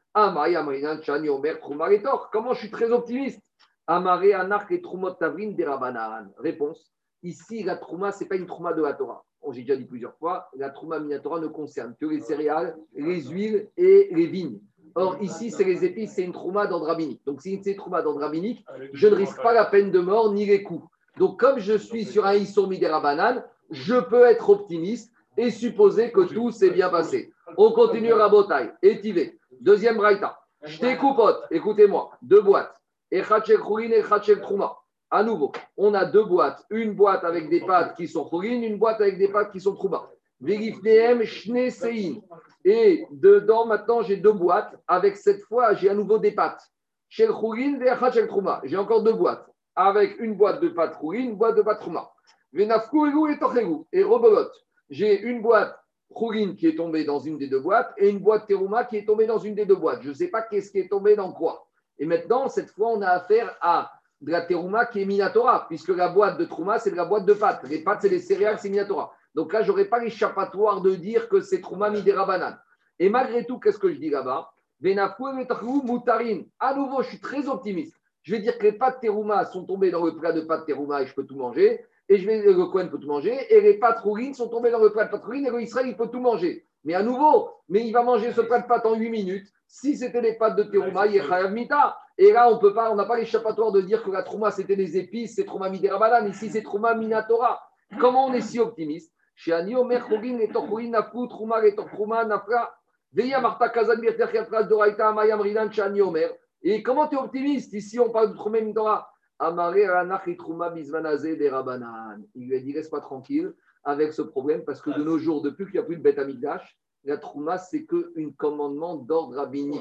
[2.32, 3.47] Comment je suis très optimiste?
[3.88, 6.30] Amaré, Anarch et Troumot Tavrin, Derabanan.
[6.36, 6.92] Réponse.
[7.22, 9.24] Ici, la Trouma, ce n'est pas une Trouma de la Torah.
[9.42, 13.22] Bon, J'ai déjà dit plusieurs fois, la Trouma Minatora ne concerne que les céréales, les
[13.22, 14.60] huiles et les vignes.
[14.94, 17.22] Or, ici, c'est les épices, c'est une Trouma d'ordre rabbinique.
[17.24, 20.32] Donc, si c'est une Trouma d'ordre rabbinique, je ne risque pas la peine de mort
[20.32, 20.86] ni les coups.
[21.16, 26.12] Donc, comme je suis sur un Issour Midera Banane, je peux être optimiste et supposer
[26.12, 27.32] que tout s'est bien passé.
[27.56, 29.38] On continue Rabotai, étivé.
[29.60, 30.38] Deuxième braïta.
[30.62, 32.77] Je t'écoupote, écoutez-moi, deux boîtes.
[33.10, 34.76] Echad shel Choulin et Echad shel Trouma.
[35.10, 36.64] À nouveau, on a deux boîtes.
[36.70, 39.74] Une boîte avec des pâtes qui sont Choulin, une boîte avec des pâtes qui sont
[39.74, 40.08] Trouma.
[40.40, 42.20] Vegifneem Shne Sein.
[42.64, 44.74] Et dedans, maintenant, j'ai deux boîtes.
[44.86, 46.62] Avec cette fois, j'ai à nouveau des pâtes.
[47.08, 48.60] Shel Choulin et Echad shel Trouma.
[48.64, 49.46] J'ai encore deux boîtes.
[49.74, 52.10] Avec une boîte de pâtes Choulin, une boîte de pâtes Trouma.
[52.52, 53.84] Venafku Egu et Tochegu.
[53.92, 54.50] Et Robot.
[54.90, 55.74] J'ai une boîte
[56.16, 59.06] Choulin qui est tombée dans une des deux boîtes et une boîte Teruma qui est
[59.06, 60.02] tombée dans une des deux boîtes.
[60.02, 61.67] Je ne sais pas qu'est-ce qui est tombé dans quoi.
[61.98, 65.90] Et maintenant, cette fois, on a affaire à de la Teruma qui est Minatora, puisque
[65.90, 67.62] la boîte de Trouma, c'est de la boîte de pâtes.
[67.68, 69.12] Les pâtes, c'est les céréales, c'est Minatora.
[69.34, 72.58] Donc là, je n'aurai pas l'échappatoire de dire que c'est Trouma Midera Banane.
[72.98, 74.50] Et malgré tout, qu'est-ce que je dis là-bas?
[74.82, 76.42] Moutarin.
[76.58, 77.94] À nouveau, je suis très optimiste.
[78.22, 81.02] Je vais dire que les pâtes Teruma sont tombées dans le plat de pâtes Teruma
[81.02, 81.84] et je peux tout manger.
[82.08, 83.36] Et je vais, le Cohen peut tout manger.
[83.50, 85.86] Et les pâtes Roulines sont tombées dans le plat de pâtes Roulines et le Israël,
[85.88, 86.64] il peut tout manger.
[86.84, 89.52] Mais à nouveau, mais il va manger ce plat de pâtes en 8 minutes.
[89.70, 91.96] Si c'était les pâtes de Teruma, il y a Chayav Mita.
[92.16, 94.76] Et là, on peut pas, on n'a pas l'échappatoire de dire que la Trouma, c'était
[94.76, 96.30] des épices, c'est Trouma Midera Banane.
[96.30, 97.60] Ici, c'est Trouma Minatora.
[98.00, 99.14] Comment on est si optimiste?
[99.36, 102.74] Chez Ani Omer Chorin et Torchorin Nafou, Trouma et Torchouma Nafra.
[103.12, 106.30] Veya Marta Kazan Birterchiat Pras Doraita Amayam Rinan chez Ani Omer.
[106.62, 107.72] Et comment tu es optimiste?
[107.74, 109.08] Ici, on parle de Trouma Minatora.
[109.38, 112.20] Amaré Anach et Trouma Bismanazé des Rabanan.
[112.34, 113.54] Il lui a dit reste pas tranquille
[113.84, 116.18] avec ce problème parce que de nos jours, depuis qu'il n'y a plus de bête
[116.18, 116.76] Amigdash,
[117.08, 119.80] la Trouma, c'est qu'un commandement d'ordre rabbinique.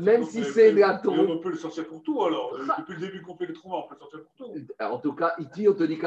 [0.00, 1.18] Même si c'est la Torah.
[1.20, 2.56] On peut le sortir pour tout alors.
[2.78, 4.54] Depuis le début qu'on fait les trous, on peut le sortir pour tout.
[4.78, 5.98] Alors, en tout cas, ici, on te dit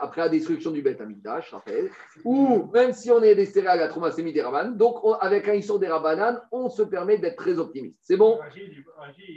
[0.00, 1.90] après la destruction du Beth Amikdash, je rappelle,
[2.24, 5.48] ou même si on est des céréales à Trouma Semi des Rabanan, donc on- avec
[5.48, 7.98] un Issour des Rabanan, on se permet d'être très optimiste.
[8.02, 8.38] C'est bon?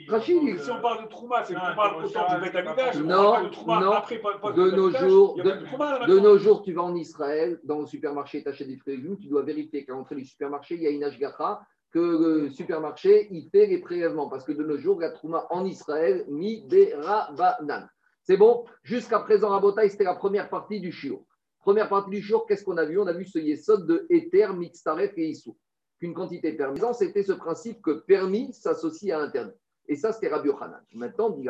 [0.08, 2.96] Rachid, Si on parle de Trouma, c'est qu'on parle autant du Beth Amikdash.
[2.98, 3.92] on Non, Trouma non.
[3.92, 4.22] après,
[4.56, 8.68] De nos jours, de, Trouma, nos tu vas en Israël, dans le supermarché, tu achètes
[8.68, 11.04] des fruits et légumes, tu dois vérifier qu'à l'entrée du supermarché, il y a une
[11.04, 14.30] ashgacha, que le supermarché, il fait les prélèvements.
[14.30, 17.88] Parce que de nos jours, la trouma en Israël, mi des rabanan.
[18.24, 18.66] C'est bon?
[18.84, 21.24] Jusqu'à présent, Rabotai, c'était la première partie du shiur.
[21.60, 23.00] Première partie du shiur, qu'est-ce qu'on a vu?
[23.00, 25.58] On a vu ce yesod de Ether, Mitztaref et Issou.
[26.00, 29.58] Qu'une quantité permise, c'était ce principe que permis s'associe à interdit.
[29.88, 30.82] Et ça, c'était Rabbi Yochanan.
[30.94, 31.50] Maintenant, dit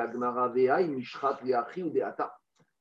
[0.88, 2.34] Mishrat, Ve'achi ou Deata.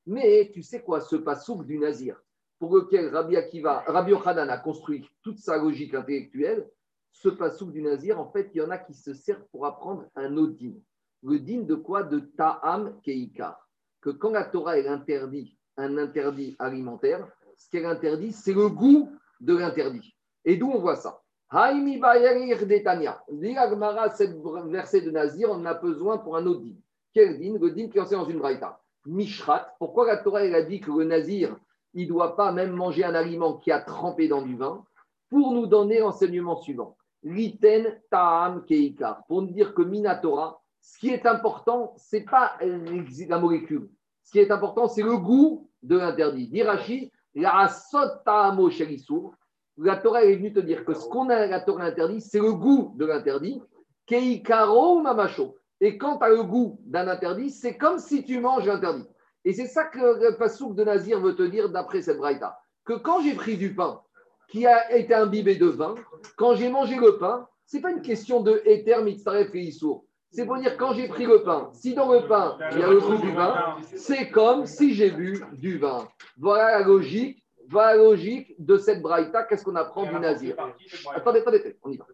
[0.07, 2.23] Mais tu sais quoi, ce pasouk du Nazir,
[2.59, 6.69] pour lequel Rabbi Akiva, Rabbi Yochanan a construit toute sa logique intellectuelle,
[7.13, 10.05] ce pasouk du Nazir, en fait, il y en a qui se servent pour apprendre
[10.15, 10.75] un autre din.
[11.23, 12.05] Le din de quoi?
[12.05, 13.69] De Ta'am Keikar.
[14.01, 19.11] Que quand la Torah elle interdit un interdit alimentaire, ce qu'elle interdit, c'est le goût
[19.41, 20.15] de l'interdit.
[20.45, 21.21] Et d'où on voit ça?
[21.51, 23.23] Haïmi Bayarir Detania.
[23.31, 24.37] Gemara, cette
[24.67, 26.77] verset de Nazir, on en a besoin pour un autre din.
[27.13, 27.59] Quel din?
[27.59, 28.81] Le din qui est dans une braïta.
[29.07, 29.75] Mishrat.
[29.79, 31.57] Pourquoi la Torah elle a dit que le Nazir,
[31.95, 34.85] il ne doit pas même manger un aliment qui a trempé dans du vin
[35.31, 36.97] Pour nous donner l'enseignement suivant.
[37.23, 39.25] Liten Ta'am Keikar.
[39.27, 43.91] Pour nous dire que Minatora, ce qui est important, ce n'est pas la molécule.
[44.25, 46.49] Ce qui est important, c'est le goût de l'interdit.
[46.49, 47.71] Dirachi, la
[48.25, 48.71] ta'amo.
[49.79, 52.53] La Torah est venue te dire que ce qu'on a la Torah interdit, c'est le
[52.53, 53.63] goût de l'interdit.
[54.07, 55.57] Keikaro Mamacho.
[55.81, 59.07] Et quand tu as le goût d'un interdit, c'est comme si tu manges l'interdit.
[59.49, 62.59] Et c'est ça que le Passouk de Nazir veut te dire d'après cette braïta.
[62.85, 64.03] Que quand j'ai pris du pain
[64.51, 65.95] qui a été imbibé de vin,
[66.37, 70.05] quand j'ai mangé le pain, c'est pas une question de éther, mitzaref et issour.
[70.31, 72.91] C'est pour dire quand j'ai pris le pain, si dans le pain il y a
[72.91, 76.07] le goût du vin, c'est comme si j'ai bu du vin.
[76.37, 79.45] Voilà la logique, voilà la logique de cette braïta.
[79.45, 80.57] Qu'est-ce qu'on apprend du Nazir?
[81.15, 82.05] Attendez, attendez, on y va.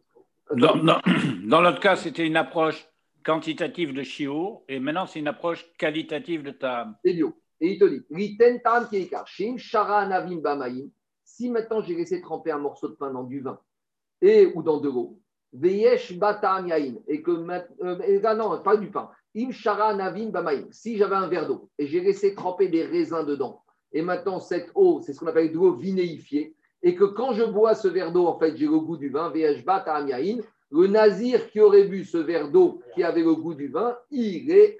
[0.54, 1.00] Dans, dans,
[1.48, 2.86] dans l'autre cas, c'était une approche
[3.24, 6.96] quantitative de Shiur, et maintenant, c'est une approche qualitative de Tam.
[7.04, 7.34] Elio.
[7.60, 8.88] Et il te dit, Riten tam
[9.56, 10.90] shara anavim bamaim.
[11.24, 13.58] Si maintenant j'ai laissé tremper un morceau de pain dans du vin
[14.20, 15.18] et ou dans de l'eau,
[15.52, 20.30] veyesh batam yain, et que maintenant, euh, là, non, pas du pain, im shara anavim
[20.30, 20.66] bamaim.
[20.70, 23.62] Si j'avais un verre d'eau et j'ai laissé tremper des raisins dedans,
[23.92, 27.44] et maintenant cette eau, c'est ce qu'on appelle de l'eau vinéifiée, et que quand je
[27.44, 30.38] bois ce verre d'eau, en fait, j'ai le goût du vin, veyesh batam yain,
[30.74, 34.50] le nazir qui aurait bu ce verre d'eau qui avait le goût du vin, il
[34.50, 34.76] est.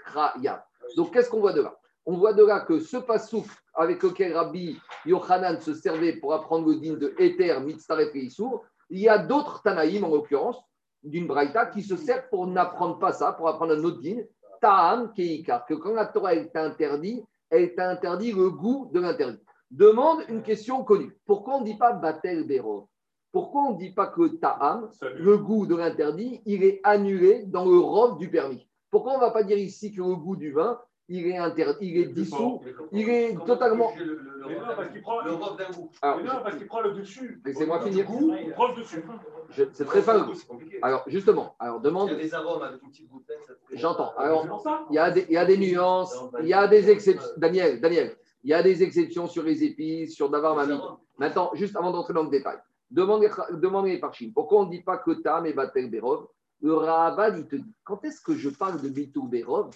[0.97, 1.78] Donc, qu'est-ce qu'on voit de là?
[2.05, 4.76] On voit de là que ce pasouk avec lequel Rabbi
[5.07, 9.18] Yochanan se servait pour apprendre le din de Ether, Mitzaref et Issour, il y a
[9.18, 10.59] d'autres Tanaïm, en l'occurrence,
[11.05, 14.18] d'une Braïta, qui se servent pour n'apprendre pas ça, pour apprendre un autre din,
[14.61, 19.40] Ta'am Keikar, que quand la Torah est interdit, elle t'a interdit le goût de l'interdit.
[19.70, 21.16] Demande une question connue.
[21.24, 22.86] Pourquoi on ne dit pas Batel Berov
[23.35, 27.64] pourquoi on ne dit pas que ta'am, le goût de l'interdit, il est annulé dans
[27.64, 28.66] le rov du permis?
[28.91, 30.78] Pourquoi on ne va pas dire ici que le goût du vin,
[31.09, 32.61] il est, interdit, il est dissous,
[32.93, 33.91] il est totalement.
[33.97, 35.91] Mais non, parce qu'il prend Le robe d'un goût.
[36.01, 37.43] Alors, mais non, parce qu'il prend le dessus.
[37.45, 38.07] Laissez-moi finir.
[38.41, 39.05] Il prend le dessus.
[39.51, 40.30] je- c'est très fin.
[40.32, 40.78] C'est compliqué.
[40.80, 42.11] Alors, justement, alors Il demande.
[42.11, 43.37] y a des arômes avec une petite bouteille.
[43.72, 44.12] J'entends.
[44.16, 46.89] C'est Alors, il y, a des, il y a des nuances, il y a des
[46.89, 47.28] exceptions.
[47.37, 50.80] Daniel, Daniel, il y a des exceptions sur les épices, sur Davar Des Mamie.
[51.18, 52.59] Maintenant, juste avant d'entrer dans le détail,
[52.91, 54.30] demandez, demandez les parchim.
[54.35, 56.28] Pourquoi on ne dit pas que Tam et Batel Berov
[56.61, 59.70] Le Rahabad, il te dit quand est-ce que je parle de Bitou Berov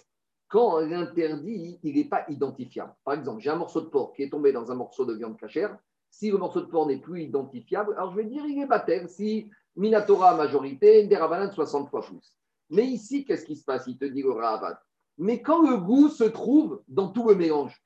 [0.49, 2.95] Quand l'interdit, il n'est pas identifiable.
[3.05, 5.39] Par exemple, j'ai un morceau de porc qui est tombé dans un morceau de viande
[5.39, 5.77] cachère.
[6.11, 9.09] Si le morceau de porc n'est plus identifiable, alors je vais dire il est Batel.
[9.09, 12.35] Si Minatora majorité, Derabanan 60 fois plus.
[12.71, 13.87] Mais ici, qu'est-ce qui se passe?
[13.87, 14.79] Il te dit le Rahabad.
[15.19, 17.81] Mais quand le goût se trouve dans tout le mélange,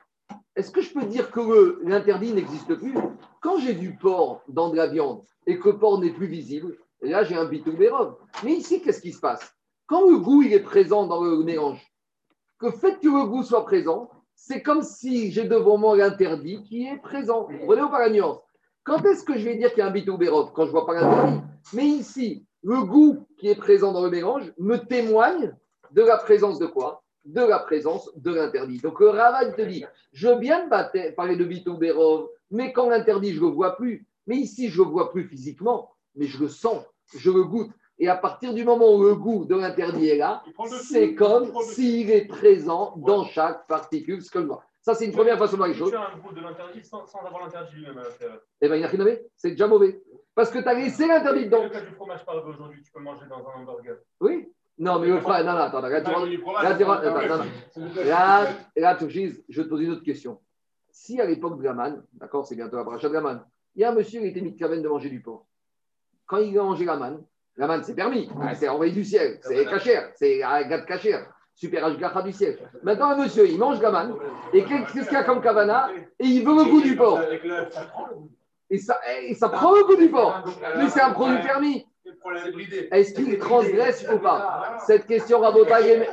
[0.57, 2.95] est-ce que je peux dire que l'interdit n'existe plus
[3.41, 6.76] Quand j'ai du porc dans de la viande et que le porc n'est plus visible,
[7.01, 8.16] là j'ai un bitou bérov.
[8.45, 9.55] Mais ici, qu'est-ce qui se passe
[9.87, 11.80] Quand le goût est présent dans le mélange,
[12.59, 16.87] que fait que le goût soit présent, c'est comme si j'ai devant moi l'interdit qui
[16.87, 17.49] est présent.
[17.49, 18.39] Vous pas la nuance
[18.85, 20.87] Quand est-ce que je vais dire qu'il y a un bitou bérov Quand je vois
[20.87, 21.41] pas l'interdit.
[21.72, 25.57] Mais ici, le goût qui est présent dans le mélange me témoigne
[25.91, 28.79] de la présence de quoi De la présence de l'interdit.
[28.79, 30.68] Donc le Ravad te dit, je veux bien
[31.16, 34.07] parler de Bitou Berov, mais quand l'interdit, je ne le vois plus.
[34.27, 36.85] Mais ici, je ne le vois plus physiquement, mais je le sens,
[37.16, 37.70] je le goûte.
[37.99, 40.43] Et à partir du moment où le goût de l'interdit est là,
[40.83, 44.23] c'est comme s'il est présent dans chaque particule.
[44.23, 44.64] ce que je vois.
[44.81, 45.91] Ça, c'est une première façon de voir les choses.
[45.91, 48.41] Tu as un goût de l'interdit sans, sans avoir l'interdit lui-même à l'intérieur.
[48.61, 50.03] Eh bien, il n'y a rien c'est déjà mauvais.
[50.35, 51.62] Parce que tu as laissé l'interdit dedans.
[51.62, 53.99] Le cas du fromage par exemple, aujourd'hui, tu peux manger dans un hamburger.
[54.20, 54.49] Oui
[54.79, 56.11] Non, mais le frère, non, non, attends, là, tu
[58.12, 58.47] Ah
[59.49, 60.41] je te poser une autre question.
[60.91, 63.45] Si à l'époque de Gaman, d'accord, c'est bientôt la paracha de Gaman,
[63.75, 65.47] il y a un monsieur qui était mis de caverne de manger du porc.
[66.27, 67.23] Quand il a mangé la manne
[67.83, 71.85] c'est permis, Ah, c'est envoyé du ciel, c'est cachère, c'est un gars de cachère, super
[71.85, 72.59] Ashgacha du ciel.
[72.83, 74.14] Maintenant, un monsieur, il mange la manne,
[74.53, 77.20] et qu'est-ce qu'il y a comme kavana Et il veut le goût du porc.
[78.70, 80.45] Et ça, et ça prend le goût du porc.
[80.79, 81.87] Mais c'est un produit permis.
[82.91, 86.07] Est-ce qu'il transgresse ou pas Cette question, Rabotaï,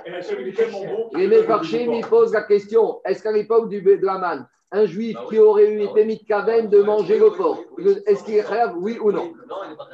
[1.15, 5.15] les- Mefarchim, ils posent la question est-ce qu'à l'époque du de la manne, un juif
[5.17, 5.29] Ah oui.
[5.35, 7.59] qui aurait eu Ah été mis de caverne de manger le porc,
[8.05, 9.33] est-ce qu'il est khayab, oui ou non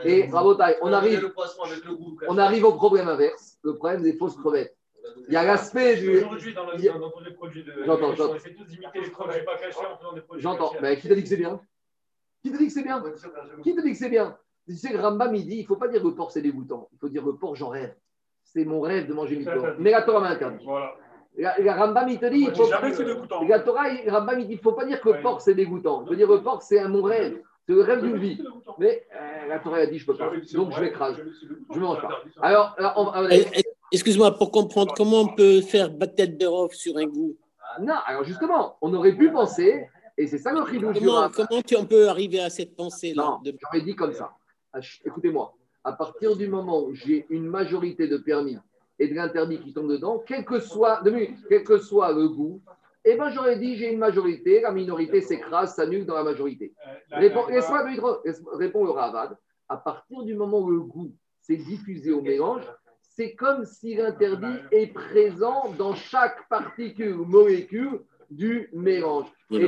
[0.03, 0.27] Et.
[0.27, 1.31] Rabotaï, on arrive,
[2.27, 4.75] on arrive au problème inverse, le problème des fausses crevettes.
[5.27, 6.17] Il y a l'aspect du.
[6.17, 7.71] Aujourd'hui, dans, le- il y a- dans, dans tous les produits de.
[7.85, 8.31] J'entends, j'entends.
[8.33, 10.71] On essaie tous d'imiter les produits pas cachés en faisant des produits J'entends.
[10.81, 11.61] Mais qui t'a dit que c'est bien?
[12.43, 13.03] Qui t'a dit que c'est bien?
[13.63, 14.37] Qui t'a dit que c'est bien?
[14.67, 16.87] Tu sais, le Rambam, il dit il ne faut pas dire le porc, c'est dégoûtant.
[16.93, 17.93] Il faut dire le porc, j'en rêve.
[18.43, 19.65] C'est mon rêve de manger du porc.
[19.79, 20.65] Mais la Torah m'a interdit.
[20.65, 20.93] Voilà.
[21.37, 22.65] La, la Rambam, il te dit il faut.
[22.65, 23.43] jamais fait de goûtant.
[23.47, 25.21] La Torah, il- Rambam, il dit il ne faut pas dire que le Ouais.
[25.21, 26.01] porc, c'est dégoûtant.
[26.03, 27.41] Il faut dire le porc, c'est un mon rêve.
[27.67, 28.41] C'est le rêve d'une vie.
[28.79, 30.31] Mais euh, la Torah a dit je ne peux pas.
[30.53, 31.17] Donc je m'écrase.
[31.71, 32.09] Je ne mange pas.
[32.41, 36.73] Alors, alors, on- on- Eh, eh, Excuse-moi, pour comprendre, comment on peut faire Batel Berov
[36.73, 37.35] sur un goût?
[37.81, 39.87] Non, alors justement, on aurait pu penser,
[40.17, 43.23] et c'est ça le chidouche du Comment, comment tu, on peut arriver à cette pensée-là
[43.23, 44.31] Non, de- j'aurais dit comme ça.
[44.75, 45.53] Ah, Écoutez-moi,
[45.83, 48.57] à partir du moment où j'ai une majorité de permis
[48.99, 52.27] et de l'interdit qui tombe dedans, quel que soit, de nuit, quel que soit le
[52.27, 52.61] goût,
[53.05, 56.73] eh ben j'aurais dit j'ai une majorité, la minorité s'écrase, s'annule dans la majorité.
[57.49, 57.69] Laisse-
[58.53, 59.37] répond le Ravad.
[59.69, 61.11] À partir du moment où le goût
[61.41, 62.63] s'est diffusé au mélange,
[63.01, 69.27] c'est comme si l'interdit est présent dans chaque particule ou molécule du mélange.
[69.51, 69.67] Et.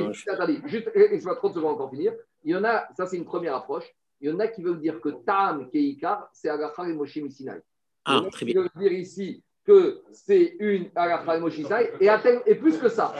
[0.66, 2.12] Juste, laisse-moi 30 secondes encore finir.
[2.44, 3.88] Il y en a, ça c'est une première approche.
[4.20, 7.60] Il y en a qui veulent dire que Tam Keikar, c'est Agacha et Moshe Misinaï.
[8.04, 8.54] Ah, très bien.
[8.62, 11.90] veulent dire ici que c'est une Agacha et Moshe Misinaï.
[12.00, 12.08] Et,
[12.46, 13.14] et plus que ça,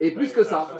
[0.00, 0.76] et plus que ça,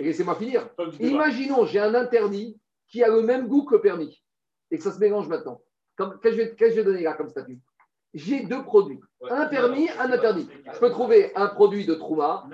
[0.00, 0.68] laissez-moi finir.
[1.00, 4.22] Imaginons, j'ai un interdit qui a le même goût que le permis.
[4.70, 5.60] Et que ça se mélange maintenant.
[5.96, 7.58] Comme- Qu'est-ce que je vais- je donner là comme statut?
[8.14, 10.48] J'ai deux produits, un permis, un interdit.
[10.74, 12.44] Je peux trouver un produit de Trouma,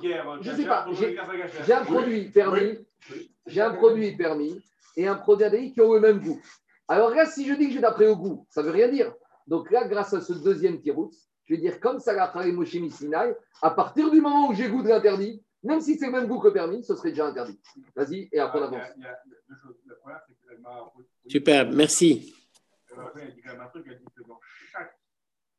[0.00, 2.78] guerre, Je Gacha, sais pas, j'ai- un produit permis,
[3.10, 3.30] Oui.
[3.46, 4.62] j'ai un produit permis
[4.98, 6.40] et un produit interdit qui ont le même goût.
[6.88, 9.14] Alors là, si je dis que j'ai d'après au goût, ça ne veut rien dire.
[9.46, 11.10] Donc là, grâce à ce deuxième tirout,
[11.46, 14.68] je vais dire comme ça l'a travaillé Moshe Sinai, à partir du moment où j'ai
[14.68, 17.26] goût de l'interdit, même si c'est le même goût que le permis, ce serait déjà
[17.26, 17.60] interdit.
[17.96, 18.92] Vas-y, et après on Il y a- avance.
[18.96, 19.18] il y a
[19.48, 19.76] deux choses.
[19.86, 20.92] La première, c'est qu'elle m'a.
[21.28, 22.34] Super, merci.
[22.96, 24.40] Euh, elle dit quand même un truc, elle dit que dans
[24.72, 24.98] chaque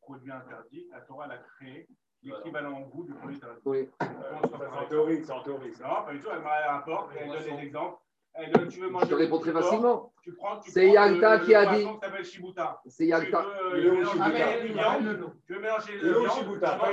[0.02, 1.88] produit interdit, la Torah l'a créé
[2.22, 3.60] l'équivalent en goût du produit interdit.
[3.64, 3.88] Oui.
[4.00, 5.72] C'est en théorie, c'est en théorie.
[5.80, 7.98] Non, pas du tout, elle m'a rapporte, elle donne des exemples.
[8.34, 10.12] Elle tu veux manger Je te réponds très facilement.
[10.66, 11.86] C'est Yalta le- qui a le dit.
[12.86, 13.44] C'est Yalta.
[13.44, 13.94] Tu veux, euh,
[15.60, 16.92] mélanger viandes, Shibuta Pas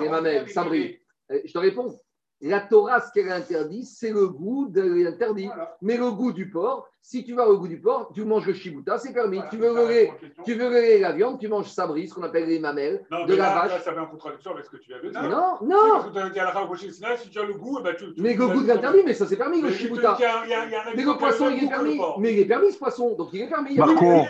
[0.00, 1.00] les mamelles, ça brille.
[1.30, 1.98] Je te réponds.
[2.40, 5.46] La Torah, ce qu'elle interdit, c'est le goût de l'interdit.
[5.46, 5.76] Voilà.
[5.80, 8.54] Mais le goût du porc, si tu vas au goût du porc, tu manges le
[8.54, 9.36] shibuta, c'est permis.
[9.36, 10.42] Voilà, tu veux ça questions.
[10.42, 13.36] tu veux la viande, tu manges sabri, ce qu'on appelle les mamelles, Non, de mais
[13.36, 13.82] la là, là, vache.
[13.82, 15.22] ça en contradiction avec ce que tu viens de dire.
[15.22, 15.76] Non, Si, non.
[15.92, 17.52] parce que tu as dit à la fin, au prochain signal, si tu as le
[17.52, 18.14] goût, eh ben, tu.
[18.14, 20.14] tu- Mais le goût de l'interdit, mais ça c'est permis, Mais le shibuta.
[20.14, 21.64] qu'il y a un- il y a- il y a un Mais le poisson, il
[21.64, 22.00] est permis.
[22.20, 23.76] Mais il est permis ce poisson, donc il est permis.
[23.76, 24.22] Marco.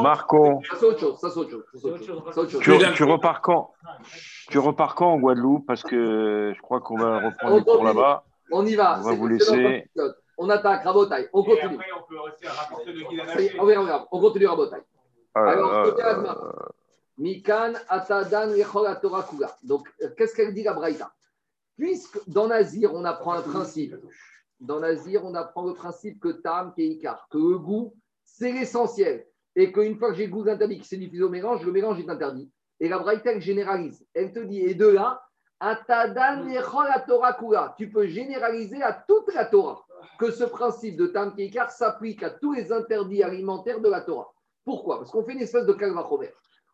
[0.00, 1.64] Marco, Ça c'est autre chose, ça c'est autre chose.
[1.74, 2.94] ça, c'est autre chose, ça, c'est autre chose.
[2.94, 3.72] tu, repars quand?
[4.48, 5.66] Tu repars quand en Guadeloupe?
[5.66, 8.24] Parce que je crois qu'on va reprendre les cours là-bas.
[8.52, 8.98] On y va.
[9.00, 9.84] On va vous laisser.
[10.42, 11.28] On attaque Rabotai.
[11.34, 11.74] On Et continue.
[11.74, 13.60] après, on peut aussi rapporter de guide Ça y est, anaché.
[13.60, 14.06] On regarde, regarde.
[14.10, 14.76] On continue Rabotai.
[14.76, 16.02] Euh, Alors, côté.
[17.18, 18.48] Mikan Atadan
[19.02, 19.54] Torah Kula.
[19.62, 21.12] Donc, euh, qu'est-ce qu'elle dit la Braïta?
[21.76, 23.96] Puisque dans Nazir, on apprend un principe.
[24.60, 28.52] Dans Nazir, on apprend le principe que Tam, qui est Ikar, que le goût, c'est
[28.52, 29.26] l'essentiel.
[29.56, 32.00] Et qu'une fois que j'ai le goût d'interdit qui s'est diffusé au mélange, le mélange
[32.00, 32.50] est interdit.
[32.80, 34.06] Et la Braïta, elle généralise.
[34.14, 35.22] Elle te dit, et de là,
[35.60, 36.46] Atadan
[37.06, 37.74] Torah Kula.
[37.76, 39.84] Tu peux généraliser à toute la Torah
[40.18, 43.88] que ce principe de Tam, qui est Ikar s'applique à tous les interdits alimentaires de
[43.88, 44.32] la Torah.
[44.64, 44.98] Pourquoi?
[44.98, 46.30] Parce qu'on fait une espèce de calvachomer.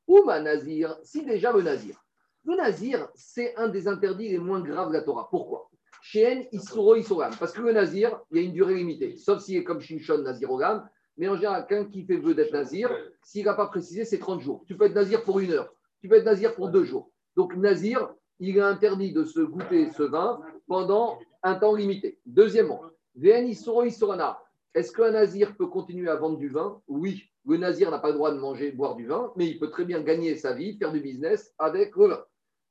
[0.07, 1.97] Ou ma nazir, si déjà le nazir.
[2.45, 5.29] Le nazir, c'est un des interdits les moins graves de la Torah.
[5.31, 5.69] Pourquoi?
[6.03, 7.35] Chien, Isuro, Isoram.
[7.39, 9.17] Parce que le nazir, il y a une durée limitée.
[9.17, 10.89] Sauf s'il est comme Shimshon, Nazirogam.
[11.17, 12.91] Mais en général, quelqu'un qui fait vœu d'être nazir,
[13.23, 14.65] s'il n'a pas précisé, c'est 30 jours.
[14.67, 15.73] Tu peux être nazir pour une heure.
[16.01, 17.11] Tu peux être nazir pour deux jours.
[17.35, 22.21] Donc, nazir, il est interdit de se goûter ce vin pendant un temps limité.
[22.27, 22.83] Deuxièmement.
[23.23, 26.81] Est-ce qu'un nazir peut continuer à vendre du vin?
[26.87, 27.25] Oui.
[27.47, 29.85] Le nazir n'a pas le droit de manger, boire du vin, mais il peut très
[29.85, 32.25] bien gagner sa vie, faire du business avec le vin.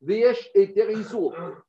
[0.07, 0.25] Et.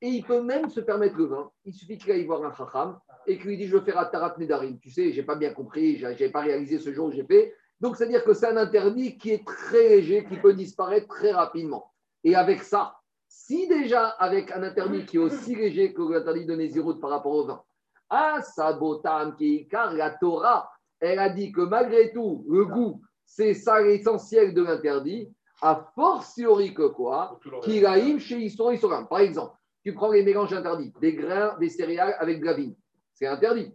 [0.03, 1.51] Et il peut même se permettre le vin.
[1.64, 4.35] Il suffit qu'il aille voir un chacham et qu'il lui dise Je veux faire Atarat
[4.39, 4.79] Nedarim.
[4.79, 7.55] Tu sais, j'ai pas bien compris, j'ai j'ai pas réalisé ce jour où j'ai fait.
[7.81, 11.93] Donc, c'est-à-dire que c'est un interdit qui est très léger, qui peut disparaître très rapidement.
[12.24, 12.97] Et avec ça,
[13.29, 17.33] si déjà avec un interdit qui est aussi léger que l'interdit de Nézirut par rapport
[17.33, 17.62] au vin,
[18.11, 19.37] ah, Sabotam
[19.71, 24.63] car la Torah, elle a dit que malgré tout, le goût, c'est ça l'essentiel de
[24.63, 25.31] l'interdit,
[25.63, 29.09] a fortiori que quoi Kiraïm chez Isoro Isoram.
[29.09, 32.75] Par exemple, tu prends les mélanges interdits, des grains, des céréales avec de la vigne.
[33.15, 33.75] C'est interdit.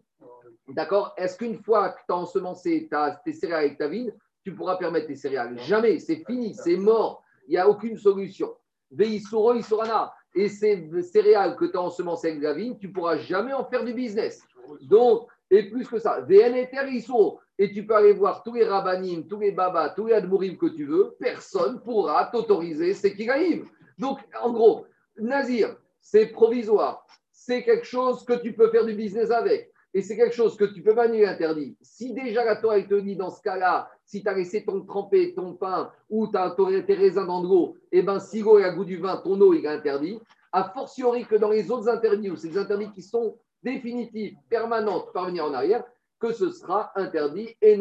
[0.68, 1.14] D'accord?
[1.18, 4.14] Est-ce qu'une fois que tu as ensemencé ta- tes céréales avec ta vigne,
[4.44, 5.58] tu pourras permettre tes céréales?
[5.60, 7.24] Jamais, c'est fini, c'est mort.
[7.48, 8.56] Il n'y a aucune solution.
[8.92, 10.14] Veisoro Isorana.
[10.34, 13.66] Et ces céréales que tu as ensemencées avec la vigne, tu ne pourras jamais en
[13.66, 14.42] faire du business.
[14.82, 17.40] Donc, et plus que ça, VNETR Isoro.
[17.60, 20.68] Et tu peux aller voir tous les rabbinim, tous les babas, tous les admourim que
[20.68, 23.66] tu veux, personne pourra t'autoriser ces kiraïm.
[24.00, 24.86] Donc, en gros,
[25.18, 27.06] Nazir, c'est provisoire.
[27.32, 29.71] C'est quelque chose que tu peux faire du business avec.
[29.94, 31.76] Et c'est quelque chose que tu peux manier interdit.
[31.82, 35.34] Si déjà la Torah te dit dans ce cas-là, si tu as laissé ton tremper
[35.34, 38.70] ton pain ou as tes raisins dans de l'eau, et ben si l'eau est à
[38.72, 40.20] goût du vin, ton eau est interdit.
[40.54, 45.28] A fortiori que dans les autres interdits, ou ces interdits qui sont définitifs, permanents, par
[45.28, 45.84] venir en arrière,
[46.20, 47.50] que ce sera interdit.
[47.62, 47.76] Et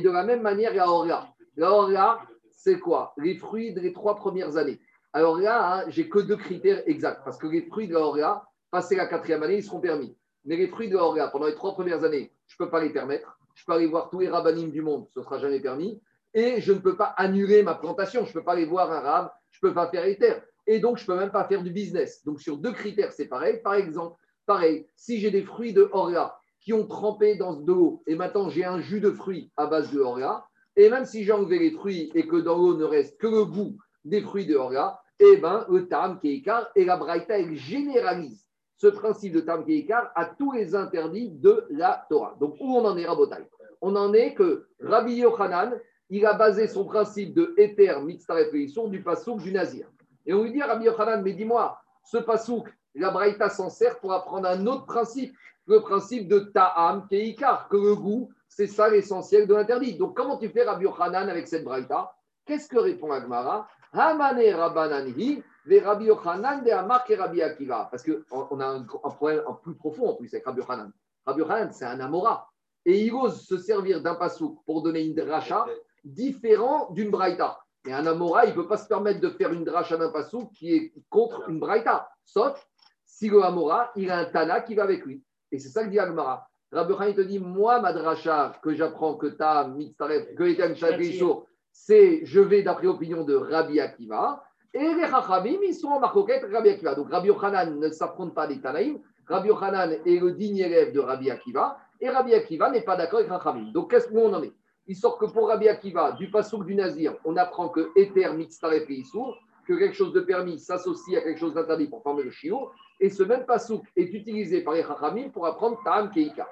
[0.00, 1.26] de la même manière, la Oria.
[1.56, 2.18] La Oria,
[2.50, 3.12] c'est quoi?
[3.16, 4.78] Les fruits des trois premières années.
[5.18, 8.44] Alors là, hein, j'ai que deux critères exacts, parce que les fruits de la Oria,
[8.70, 10.16] passé la quatrième année, ils seront permis.
[10.44, 12.90] Mais les fruits de la pendant les trois premières années, je ne peux pas les
[12.90, 13.36] permettre.
[13.56, 16.00] Je peux aller voir tous les rabbinim du monde, ce ne sera jamais permis.
[16.34, 18.22] Et je ne peux pas annuler ma plantation.
[18.22, 20.40] Je ne peux pas aller voir un rab, je ne peux pas faire les terres.
[20.68, 22.24] Et donc, je ne peux même pas faire du business.
[22.24, 23.60] Donc, sur deux critères, c'est pareil.
[23.60, 24.14] Par exemple,
[24.46, 28.50] pareil, si j'ai des fruits de Oria qui ont trempé dans de l'eau et maintenant
[28.50, 30.44] j'ai un jus de fruits à base de orga,
[30.76, 33.44] et même si j'ai enlevé les fruits et que dans l'eau ne reste que le
[33.44, 38.46] goût des fruits de orga, eh ben, le tam keikar et la braïta, elle généralise
[38.76, 42.36] ce principe de tam keikar à tous les interdits de la Torah.
[42.40, 43.44] Donc, où on en est, Rabotai?
[43.80, 45.78] On en est que Rabbi Yochanan,
[46.10, 49.86] il a basé son principe de Ether, Mitzaref du pasouk du Nazir.
[50.26, 54.12] Et on lui dit Rabbi Yochanan, mais dis-moi, ce pasouk, la braïta s'en sert pour
[54.12, 55.34] apprendre un autre principe,
[55.66, 59.96] le principe de ta'am keikar, que le goût, c'est ça l'essentiel de l'interdit.
[59.96, 62.12] Donc, comment tu fais Rabbi Yochanan avec cette braïta?
[62.46, 63.68] Qu'est-ce que répond Agmara?
[63.92, 67.88] Hamane Rabbananhi, ve Rabbi Yochanan de Amar et Rabbi Akiva.
[67.90, 70.90] Parce qu'on a un, un, problème plus profond en plus avec Rabbi Yochanan.
[71.26, 72.48] Rabbi Yochanan, c'est un Amora.
[72.84, 75.66] Et il ose se servir d'un pasouk pour donner une dracha
[76.04, 77.60] différent d'une braïta.
[77.84, 80.52] Mais un Amora, il ne peut pas se permettre de faire une dracha d'un pasouk
[80.52, 82.08] qui est contre une braïta.
[82.24, 82.66] Sauf
[83.04, 85.22] si le Amora, il a un Tana qui va avec lui.
[85.50, 86.48] Et c'est ça que dit Agmara.
[86.70, 91.47] Rabbi Yochanan te dit Moi, ma dracha que j'apprends que ta mitzaref, que Etan Shadrisho,
[91.72, 94.44] c'est je vais d'après l'opinion de Rabbi Akiva.
[94.74, 96.94] Et les Chachamim, ils sont en marcoquette Rabbi Akiva.
[96.94, 98.98] Donc Rabbi Yochanan ne s'affronte pas les Tanaïm.
[99.26, 101.78] Rabbi Yochanan est le digne élève de Rabbi Akiva.
[102.00, 103.72] Et Rabbi Akiva n'est pas d'accord avec Chachamim.
[103.72, 104.52] Donc qu'est-ce qu'on en est?
[104.86, 108.88] Il sort que pour Rabbi Akiva, du pasouk du Nazir, on apprend que Ether, Mitztaref
[108.88, 112.30] et Issour, que quelque chose de permis s'associe à quelque chose d'interdit pour former le
[112.30, 112.72] shiur.
[113.00, 116.48] Et ce même pasouk est utilisé par les Chachamim pour apprendre Ta'am Keika.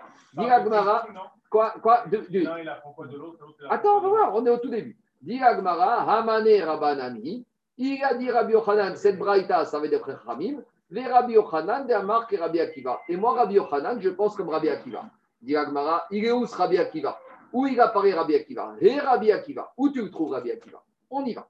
[1.49, 2.41] Quoi, quoi de, de...
[2.45, 3.39] Non, il apprend quoi de l'autre
[3.71, 4.99] Attends, on va voir, on est au tout début.
[5.23, 7.45] Dit Agmara, Hamane Rabbanani,
[7.79, 11.93] il a dit Rabbi Yochanan, cette braïta, ça veut dire Ramim, les Rabbi Yochanan, de
[11.93, 13.01] Amar et Rabbi Akiva.
[13.09, 15.05] Et moi, Rabbi Yochanan, je pense comme Rabbi Akiva.
[15.43, 17.19] Dit Agmara, il est où ce Rabbi Akiva?
[17.53, 18.75] Où il apparaît Rabbi Akiva?
[18.81, 20.83] Et Rabbi Akiva, où tu le trouves Rabbi Akiva?
[21.11, 21.49] On y va.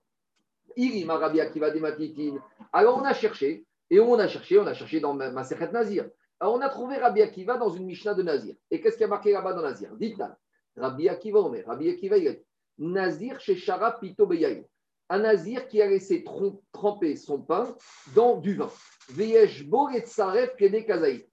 [0.77, 2.41] Il Rabbi Akiva des Matitines.
[2.73, 6.07] Alors on a cherché, et on a cherché, on a cherché dans ma Nazir.
[6.41, 8.55] Alors on a trouvé Rabbi Akiva dans une Mishnah de Nazir.
[8.71, 9.95] Et qu'est-ce qui a marqué là-bas dans Nazir?
[9.95, 10.37] Dites-là.
[10.77, 11.63] Rabbi Akiva, on met.
[11.63, 12.41] Rabbi Akiva, il
[12.79, 14.29] Nazir chez Shara Pito
[15.09, 16.25] Un Nazir qui a laissé
[16.73, 17.75] tremper son pain
[18.15, 18.71] dans du vin.
[19.19, 19.49] Et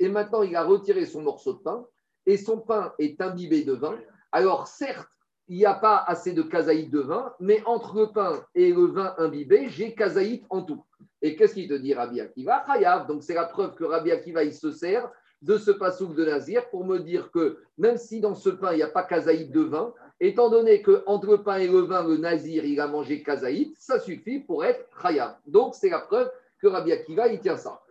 [0.09, 1.85] maintenant, il a retiré son morceau de pain
[2.25, 3.97] et son pain est imbibé de vin.
[4.31, 5.09] Alors, certes,
[5.47, 8.85] il n'y a pas assez de kazaït de vin, mais entre le pain et le
[8.85, 10.85] vin imbibé, j'ai kazaït en tout.
[11.21, 12.63] Et qu'est-ce qu'il te dit, Rabbi Akiva?
[12.65, 13.07] Chayav.
[13.07, 15.09] Donc, c'est la preuve que Rabbi Akiva, il se sert
[15.41, 18.77] de ce pasouk de Nazir pour me dire que même si dans ce pain, il
[18.77, 19.93] n'y a pas kazaït de vin,
[20.27, 23.99] étant donné qu'entre le pain et le vin, le nazir, il a mangé kazaït, ça
[23.99, 25.35] suffit pour être khayab.
[25.45, 27.81] Donc, c'est la preuve que Rabbi Akiva, il tient ça.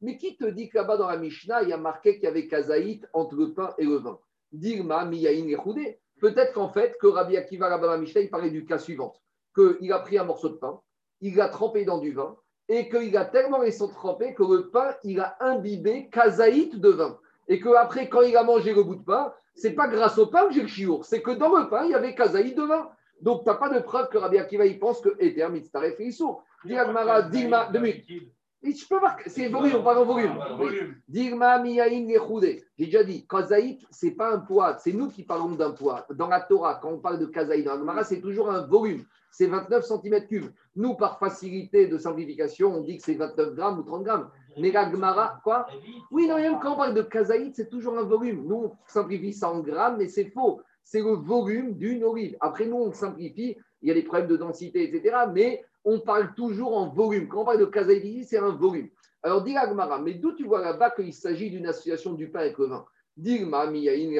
[0.00, 2.28] Mais qui te dit que là-bas dans la Mishnah, il y a marqué qu'il y
[2.28, 4.18] avait kazaït entre le pain et le vin?
[4.52, 8.50] Digma, miyaïn et Peut-être qu'en fait, que Rabbi Akiva, là-bas dans la Mishnah, il parlait
[8.50, 9.12] du cas suivant.
[9.54, 10.80] Qu'il a pris un morceau de pain,
[11.20, 12.36] il l'a trempé dans du vin,
[12.68, 17.18] et qu'il a tellement laissé tremper que le pain, il a imbibé kazaït de vin
[17.48, 20.46] et qu'après, quand il a mangé le bout de pain, c'est pas grâce au pain
[20.48, 22.88] que j'ai le chiour, c'est que dans le pain, il y avait kazaï de vin.
[23.20, 26.06] Donc, tu n'as pas de preuve que Rabbi Akiva, il pense que Ether, Mitzaref et
[26.06, 26.42] Issour.
[26.64, 28.04] Diragmara, Digma, deux minutes.
[28.62, 30.94] Je peux voir, c'est volume, on parle en volume.
[31.06, 32.64] Digma, Miyaïn, Yechoudé.
[32.78, 36.06] J'ai déjà dit, Kazaït, ce n'est pas un poids, c'est nous qui parlons d'un poids.
[36.10, 39.04] Dans la Torah, quand on parle de Kazaït, dans la c'est toujours un volume.
[39.30, 40.50] C'est 29 cm3.
[40.76, 44.30] Nous, par facilité de simplification, on dit que c'est 29 grammes ou 30 grammes.
[44.58, 45.66] Mais la Gemara, quoi
[46.10, 48.46] Oui, non, quand on parle de kazaït, c'est toujours un volume.
[48.46, 50.60] Nous, on simplifie ça en grammes, mais c'est faux.
[50.82, 52.36] C'est le volume d'une olive.
[52.40, 53.56] Après, nous, on simplifie.
[53.82, 55.16] Il y a des problèmes de densité, etc.
[55.32, 57.28] Mais on parle toujours en volume.
[57.28, 58.88] Quand on parle de kazaït, c'est un volume.
[59.22, 62.40] Alors, dit la Gemara, mais d'où tu vois là-bas qu'il s'agit d'une association du pain
[62.40, 62.84] avec le vin
[63.16, 64.10] Digma, miyaïn,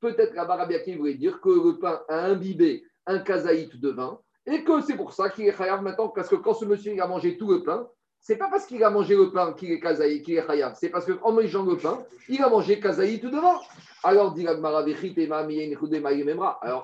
[0.00, 4.64] Peut-être la Barabiaki voulait dire que le pain a imbibé un kazaït de vin et
[4.64, 7.36] que c'est pour ça qu'il est chayav maintenant, parce que quand ce monsieur a mangé
[7.36, 7.88] tout le pain,
[8.24, 10.76] c'est pas parce qu'il a mangé le pain qu'il est kazaï, qu'il est chayav.
[10.78, 13.60] C'est parce qu'en mangeant le pain, il a mangé kazaï tout devant.
[14.04, 14.78] Alors, dit Alors,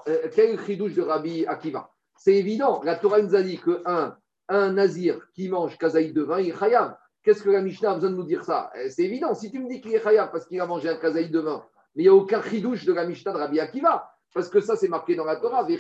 [0.09, 1.93] euh, quel chidouche de Rabbi Akiva?
[2.16, 2.80] C'est évident.
[2.82, 4.16] La Torah nous a dit qu'un
[4.49, 6.97] un nazir qui mange kazaï de vin, il est chayav.
[7.22, 8.72] Qu'est-ce que la Mishnah a besoin de nous dire ça?
[8.76, 9.32] Euh, C'est évident.
[9.34, 11.64] Si tu me dis qu'il est chayav parce qu'il a mangé un kazaï de vin,
[11.95, 14.11] mais il n'y a aucun chidouche de la Mishnah de Rabbi Akiva.
[14.34, 15.62] Parce que ça, c'est marqué dans la Torah.
[15.62, 15.74] Rabbi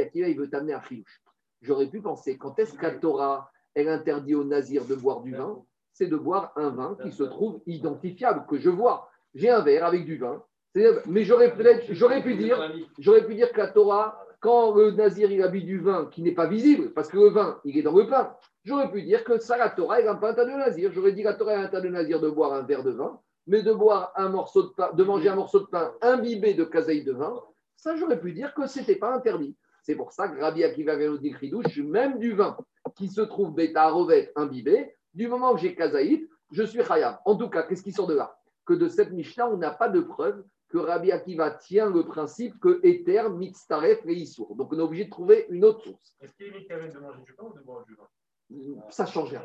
[0.00, 1.22] Akiva, il veut t'amener un chidouche
[1.62, 5.34] j'aurais pu penser, quand est-ce que la Torah, elle interdit aux nazirs de boire du
[5.34, 5.62] vin?
[5.92, 9.08] C'est de boire un vin qui se trouve identifiable, que je vois.
[9.34, 10.42] J'ai un verre avec du vin,
[11.06, 11.52] mais j'aurais
[12.22, 15.78] pu dire, j'aurais pu dire que la Torah, quand le nazir il a bu du
[15.78, 18.34] vin qui n'est pas visible, parce que le vin il est dans le pain,
[18.64, 20.90] j'aurais pu dire que ça la Torah elle n'a pas interdit au nazir.
[20.92, 23.20] J'aurais dit que la Torah elle interdit au nazir de boire un verre de vin,
[23.46, 26.64] mais de boire un morceau de pain, de manger un morceau de pain imbibé de
[26.64, 27.42] kazaï de vin,
[27.76, 29.54] ça j'aurais pu dire que c'était pas interdit.
[29.82, 31.34] C'est pour ça que Rabbi Akiva nous dit
[31.82, 32.56] même du vin
[32.96, 37.18] qui se trouve bêta rovet imbibé, du moment que j'ai kazaït, je suis khayab.
[37.24, 38.36] En tout cas, qu'est-ce qui sort de là?
[38.66, 42.58] Que de cette Mishnah, on n'a pas de preuve que Rabbi Akiva tient le principe
[42.60, 44.54] que Ether, Mitztaref et Issour.
[44.54, 46.14] Donc on est obligé de trouver une autre source.
[46.20, 48.80] Est-ce qu'il est mis de manger du pain ou de boire du vin?
[48.90, 49.42] Ça change rien.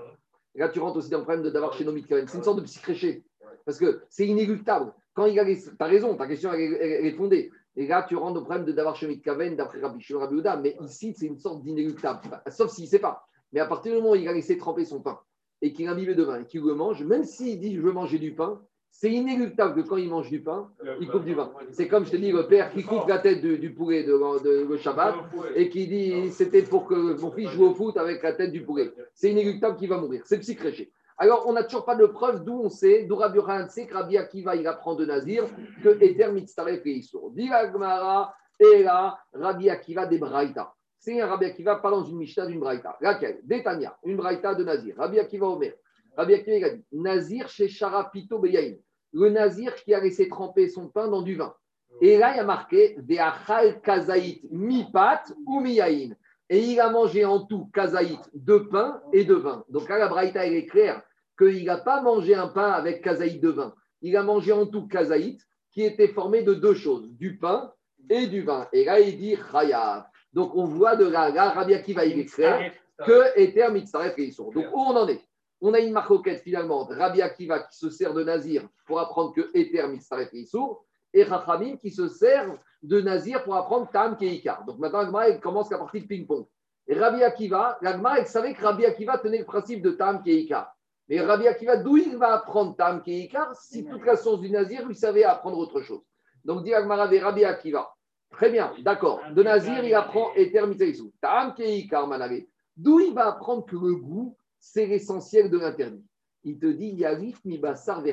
[0.54, 2.28] Et là, tu rentres aussi dans le problème de d'avoir chez nos Mitkaven.
[2.28, 3.24] C'est une sorte de psychréché.
[3.66, 4.94] Parce que c'est inéluctable.
[5.14, 5.62] Quand il a les...
[5.62, 7.52] Tu as raison, ta question elle est fondée.
[7.78, 10.42] Et là, tu rentres au problème de d'avoir chez Mitkaven d'après Rabbi Shimon Rabbi.
[10.64, 12.22] Mais ici, c'est une sorte d'inéluctable.
[12.50, 13.28] Sauf s'il ne sait pas.
[13.54, 15.20] Mais à partir du moment où il a laissé tremper son pain
[15.62, 17.92] et qu'il a imbibé de vin et qu'il le mange, même s'il dit je veux
[17.92, 18.62] manger du pain,
[18.92, 20.70] c'est inéluctable que quand il mange du pain,
[21.02, 21.52] il coupe du vin.
[21.72, 24.14] C'est comme je te dis, le père qui coupe la tête du poulet de,
[24.44, 25.16] de- le Shabbat
[25.56, 28.64] et qui dit c'était pour que mon fils joue au foot avec la tête du
[28.64, 28.94] poulet.
[29.14, 30.22] C'est inéluctable qu'il va mourir.
[30.26, 30.92] C'est psychréché.
[31.18, 33.94] Alors, on n'a toujours pas de preuve d'où on sait, d'où Rabbi Yochanan sait que
[33.94, 35.46] Rabbi Akiva, il apprend de Nazir
[35.82, 37.34] que Eter Mitztaref et Issour.
[37.38, 40.74] Gemara, et là, Rabbi Akiva des Braïta.
[41.00, 42.98] C'est un Rabbi Akiva, pas dans une Mishnah d'une Braïta.
[43.00, 43.40] Laquelle?
[43.44, 44.96] Détania, une Braïta de Nazir.
[44.98, 45.74] Rabbi Akiva Omer.
[46.18, 48.78] Rabbi Akiva, il a dit Nazir chez Sharapito Beyaïn.
[49.14, 51.54] Le Nazir qui a laissé tremper son pain dans du vin.
[52.02, 56.16] Et là, il y a marqué Ve'achal kazaït mipat ou miyaïn.
[56.50, 59.64] Et il a mangé en tout kazaït de pain et de vin.
[59.70, 61.02] Donc là, la Braïta, elle est claire
[61.38, 63.74] qu'il n'a pas mangé un pain avec kazaït de vin.
[64.02, 65.42] Il a mangé en tout kazaït
[65.72, 67.74] qui était formé de deux choses, du pain
[68.10, 68.68] et du vin.
[68.72, 70.06] Et là, il dit chayav.
[70.34, 72.72] Donc on voit de là, là Rabbi Akiva, il est clair
[73.06, 74.54] que Eter Mitzaref et Issour.
[74.54, 75.22] Donc où on en est?
[75.62, 79.50] On a une marcoquette finalement Rabbi Akiva qui se sert de Nazir pour apprendre que
[79.54, 82.54] Eter Mitzaref et Issour et Rachamim qui se sert
[82.84, 84.64] de Nazir pour apprendre Tam Keikar.
[84.66, 86.46] Donc maintenant, Agma, elle commence la partie de ping-pong.
[86.88, 90.72] Et Rabbi Akiva, l'Agma, elle savait que Rabbi Akiva tenait le principe de Tam Keikar.
[91.08, 94.86] Mais Rabbi Akiva, d'où il va apprendre Tam Keikar si toute la source du Nazir
[94.88, 96.04] lui savait apprendre autre chose?
[96.44, 97.92] Donc dit Agma Rabbi Akiva.
[98.32, 99.22] Très bien, d'accord.
[99.32, 102.50] De Nazir, il apprend Eter Mitzaref Tam Keikar Manavé.
[102.76, 106.04] D'où il va apprendre que le goût, c'est l'essentiel de l'interdit?
[106.44, 108.04] Il te dit Yarif mi basar.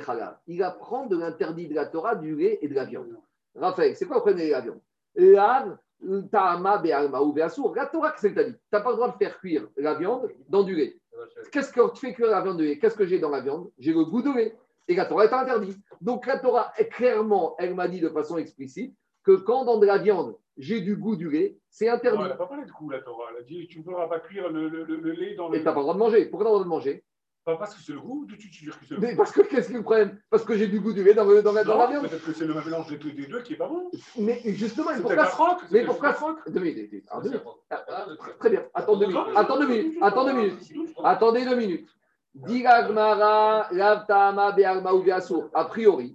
[0.47, 3.19] Il apprend de l'interdit de la Torah du lait et de la viande.
[3.55, 4.80] Raphaël, c'est quoi le problème de la viande
[5.14, 5.76] Lav,
[6.30, 7.74] ta'ama, be'alma ou be'asur.
[7.74, 10.62] La Torah, t'a dit Tu n'as pas le droit de faire cuire la viande dans
[10.62, 10.96] du lait.
[11.53, 12.78] Qu'est-ce que tu fais cuire la viande de lait?
[12.78, 13.70] Qu'est-ce que j'ai dans la viande?
[13.78, 14.57] J'ai le goût de lait.
[14.88, 15.78] Et la Torah est interdite.
[16.00, 19.86] Donc la Torah, est clairement, elle m'a dit de façon explicite que quand dans de
[19.86, 22.22] la viande, j'ai du goût du lait, c'est Non, interdit.
[22.22, 23.28] elle n'a pas parlé de goût, la Torah.
[23.30, 25.57] Elle a dit tu ne pourras pas cuire le, le- le- le lait dans le.
[25.57, 26.24] Et tu n'as pas le droit de manger.
[26.26, 27.05] Pourquoi tu n'as pas le droit de manger?
[27.45, 29.16] Pas parce que c'est le goût, tu, tu, tu dis que c'est le Mais goût.
[29.16, 31.53] parce que qu'est-ce que le problème Parce que j'ai du goût du lait dans, dans
[31.53, 32.09] la, dans la viande.
[32.09, 33.90] Peut-être que c'est le mélange des deux, des deux qui est pas bon.
[34.16, 35.61] Mais justement, mais pourquoi froque.
[35.72, 36.14] Mais pourquoi.
[36.47, 37.05] Deux minutes, minutes.
[37.11, 37.20] Ah,
[38.38, 38.64] Très bien.
[38.74, 39.26] Attends deux minutes.
[39.34, 39.99] Attends deux minutes.
[40.01, 40.72] Attends deux minutes.
[41.03, 41.88] Attendez deux minutes.
[42.34, 45.05] Diga Gmara, Lav Ta'ama, Be'alma ou.
[45.53, 46.14] A priori,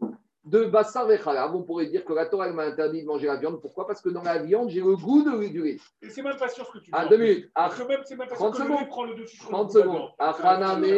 [0.50, 3.36] de Bassar Vechalav, on pourrait dire que la Torah elle m'a interdit de manger la
[3.38, 3.60] viande.
[3.62, 3.86] Pourquoi?
[3.86, 5.78] Parce que dans la viande, j'ai le goût de, du lait.
[6.02, 7.10] Et c'est même pas sûr ce que tu Ah, dis.
[7.10, 7.52] deux minutes.
[7.56, 8.90] Ah, même, c'est même pas 30 sûr que le lait secondes.
[8.90, 10.10] prend le dessus sur 30 le goût secondes.
[10.20, 10.30] Ah.
[10.30, 10.92] Achanami.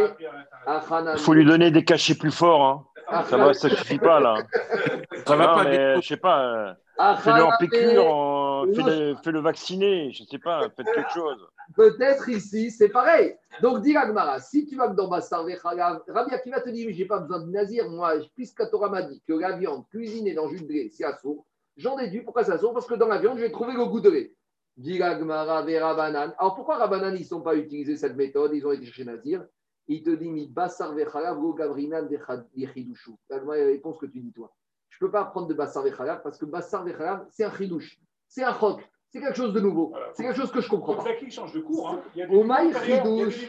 [1.14, 2.64] Il faut lui donner des cachets plus forts.
[2.64, 2.86] Hein.
[3.08, 4.36] Ah, Ça va, ça suffit pas là.
[5.26, 6.42] Ça va Non, pas mais je sais pas.
[6.44, 7.70] euh, Fais-le en Achanami.
[7.70, 11.48] piqûre, fais-le fais-le vacciner, je sais pas, faites quelque chose.
[11.74, 13.38] Peut-être ici, c'est pareil.
[13.62, 17.20] Donc, dit Agmara, si tu vas dans Bassar Rabbi Akiva te dit, mais j'ai pas
[17.20, 17.90] besoin de nazir.
[17.90, 21.06] Moi, puisque la Torah m'a dit que la viande cuisinée dans jus de lait, c'est
[21.06, 21.46] assourd,
[21.78, 24.02] j'en déduis pourquoi c'est assourd, parce que dans la viande, je vais trouver le goût
[24.02, 24.36] de lait.
[24.76, 26.34] Dit Agmara, Vera Banan.
[26.38, 28.52] Alors, pourquoi Rabanan, ils ne sont pas utilisé cette méthode?
[28.54, 29.46] Ils ont été chez Nazir.
[29.88, 33.12] Il te dit, mi Bassar Vechalav, go Gavrinan Dechidushu.
[33.32, 34.52] Agmara, il répond ce que tu dis, toi.
[34.90, 38.00] Je ne peux pas prendre de Bassar Vechalav parce que Bassar Vechalav, c'est un chidouche.
[38.28, 38.82] C'est un choc.
[39.12, 39.90] C'est quelque chose de nouveau.
[39.90, 40.08] Voilà.
[40.14, 41.04] C'est quelque chose que je comprends pas.
[41.04, 41.90] Zaki change de cours.
[41.90, 42.02] Hein.
[42.16, 43.48] Il y a des y chidouche.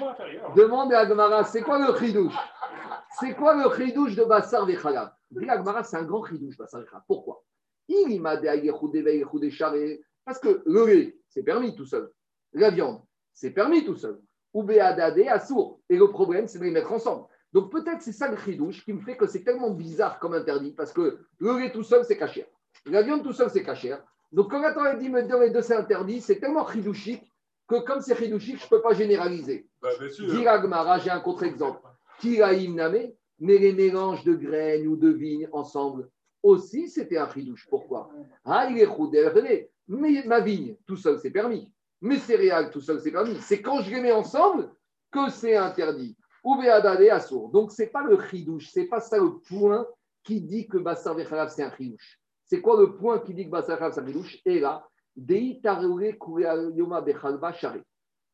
[0.57, 2.35] Demande à Agmara, c'est quoi le chidouche
[3.19, 5.13] C'est quoi le chidouche de Bassar Vechalav
[5.49, 7.03] Agmara, c'est un grand chidouche, Bassar Vechalav.
[7.07, 7.43] Pourquoi?
[7.89, 8.71] Il m'a dit
[10.25, 12.11] Parce que le lait, c'est permis tout seul.
[12.53, 14.21] La viande, c'est permis tout seul.
[14.55, 15.81] Ou Béadadé, assourd.
[15.89, 17.27] Et le problème, c'est de les mettre ensemble.
[17.53, 20.73] Donc peut-être c'est ça le chidouche qui me fait que c'est tellement bizarre comme interdit,
[20.73, 22.47] parce que le lait tout seul, c'est cachère.
[22.87, 24.03] La viande tout seul, c'est cachère.
[24.33, 27.31] Donc quand la Torah dit me dire les deux, c'est interdit, c'est tellement chidouchique
[27.67, 29.69] que comme c'est chidouchique, je ne peux pas généraliser.
[29.83, 30.27] Bah, bien sûr.
[30.27, 31.81] Dit Agmara, j'ai un contre-exemple.
[32.21, 36.09] Kiraïm Name, mais les mélanges de graines ou de vignes ensemble,
[36.43, 37.67] aussi c'était un chidouche.
[37.69, 38.11] Pourquoi?
[38.45, 38.87] Ah, il est.
[38.87, 41.73] Attendez, mais ma vigne, tout seul, c'est permis.
[42.01, 43.37] Mes céréales, tout seul, c'est permis.
[43.41, 44.71] C'est quand je les mets ensemble
[45.11, 46.17] que c'est interdit.
[47.11, 47.51] Assour.
[47.51, 49.87] Donc, ce n'est pas le chidouche, ce n'est pas ça le point
[50.23, 52.19] qui dit que Bassar Vechalav, c'est un chidouche.
[52.45, 54.39] C'est quoi le point qui dit que Bassar Vechalav, c'est un chidouche?
[54.45, 54.87] Et là,
[55.17, 57.53] Dei Yoma Bechalva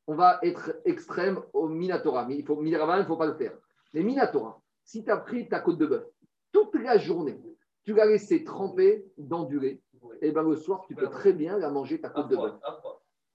[0.06, 2.26] on va être extrême au Minatora.
[2.26, 3.56] Mais il faut, Minaravan, il ne faut pas le faire.
[3.92, 6.04] Mais Minatora, si tu as pris ta côte de bœuf,
[6.52, 7.40] toute la journée,
[7.84, 9.80] tu l'as laissé tremper dans du lait,
[10.20, 12.54] et bien le soir, tu peux très bien la manger, ta côte de bœuf.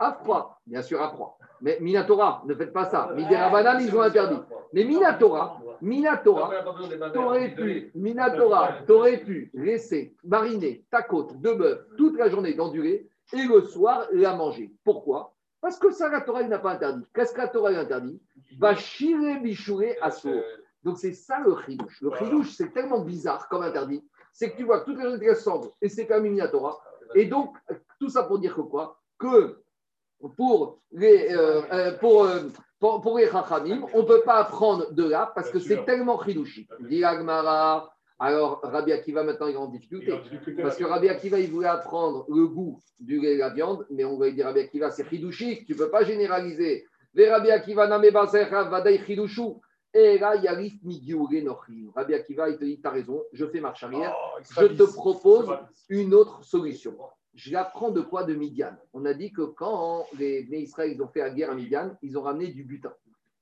[0.02, 0.60] À froid.
[0.66, 1.38] Bien sûr, à froid.
[1.62, 3.12] Mais Minatora, ne faites pas ça.
[3.16, 4.40] Miderabanan, ils ont interdit.
[4.74, 6.52] Mais Minatora, Minatora,
[7.14, 13.08] t'aurais pu, Minatora, t'aurais pu laisser mariner ta côte de bœuf toute la journée d'endurer
[13.34, 14.74] et le soir la manger.
[14.84, 15.34] Pourquoi?
[15.62, 17.06] Parce que ça, la Torah, il n'a pas interdit.
[17.14, 18.20] Qu'est-ce que la Torah interdit?
[18.58, 20.42] Bachire bichouré assour.
[20.84, 22.02] Donc c'est ça le chidouche.
[22.02, 24.04] Le chidouche, c'est tellement bizarre comme interdit.
[24.34, 26.80] C'est que tu vois que toute la journée cendre et c'est quand même Minatora.
[27.14, 27.56] Et donc,
[28.00, 28.98] tout ça pour dire que quoi?
[29.20, 29.62] Que
[30.30, 32.42] pour les, euh, euh, pour, euh,
[32.80, 36.22] pour, pour les Chachamim, on ne peut pas apprendre de là parce que c'est tellement
[36.24, 36.68] chidouchi.
[36.82, 37.04] Dit
[38.24, 40.14] alors Rabbi Akiva maintenant il est en difficulté.
[40.62, 43.86] Parce que Rabbi Akiva il voulait apprendre le goût du lait et de la viande,
[43.90, 46.86] mais on va lui dire Rabbi Akiva c'est chidouchi, tu ne peux pas généraliser.
[47.18, 49.62] Rabbi Akiva vadai chidouchou.
[49.94, 51.90] Et là, il.
[51.94, 54.16] Rabbi Akiva, il te dit, tu as raison, je fais marche arrière.
[54.58, 55.50] Je te propose
[55.90, 56.96] une autre solution.
[57.34, 58.76] Je l'apprends de quoi De Midian.
[58.94, 62.22] On a dit que quand les Israël ont fait la guerre à Midian, ils ont
[62.22, 62.94] ramené du butin.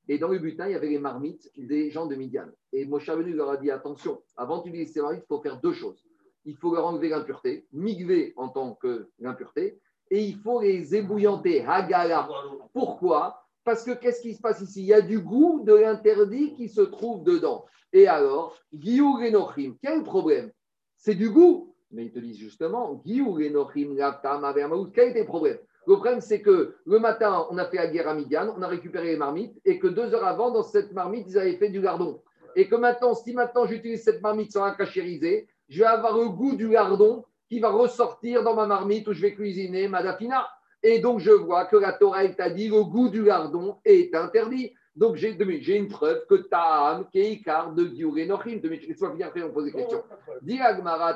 [0.08, 2.48] Et dans le butin, il y avait les marmites des gens de Midian.
[2.74, 5.74] Et Moshe Rabbeinu leur a dit attention, avant d'utiliser ces marmites, il faut faire deux
[5.74, 6.04] choses.
[6.46, 9.80] Il faut leur enlever l'impureté, migver en tant que l'impureté,
[10.10, 12.28] et il faut les ébouillanter, hagala.
[12.74, 13.44] Pourquoi?
[13.64, 14.82] Parce que qu'est-ce qui se passe ici?
[14.82, 17.66] Il y a du goût de l'interdit qui se trouve dedans.
[17.94, 20.52] Et alors, Giyur Enochim, quel problème?
[20.96, 21.69] C'est du goût.
[21.92, 25.58] Mais ils te disent justement, quel était le problème?
[25.88, 28.68] Le problème, c'est que le matin, on a fait la guerre à Midian, on a
[28.68, 31.82] récupéré les marmites, et que deux heures avant, dans cette marmite, ils avaient fait du
[31.82, 32.22] lardon.
[32.56, 36.30] Et que maintenant, si maintenant j'utilise cette marmite sans la cachériser, je vais avoir le
[36.30, 40.48] goût du lardon qui va ressortir dans ma marmite où je vais cuisiner ma dafina.
[40.84, 44.14] Et donc, je vois que la Torah elle t'a dit le goût du lardon est
[44.14, 44.74] interdit.
[45.00, 48.58] Donc, j'ai une preuve que Ta'am, Keikar, de Diuré Nochim.
[48.58, 50.04] Deux minutes, laisse-moi finir après, on pose des questions.
[50.42, 51.14] Dis Agmara.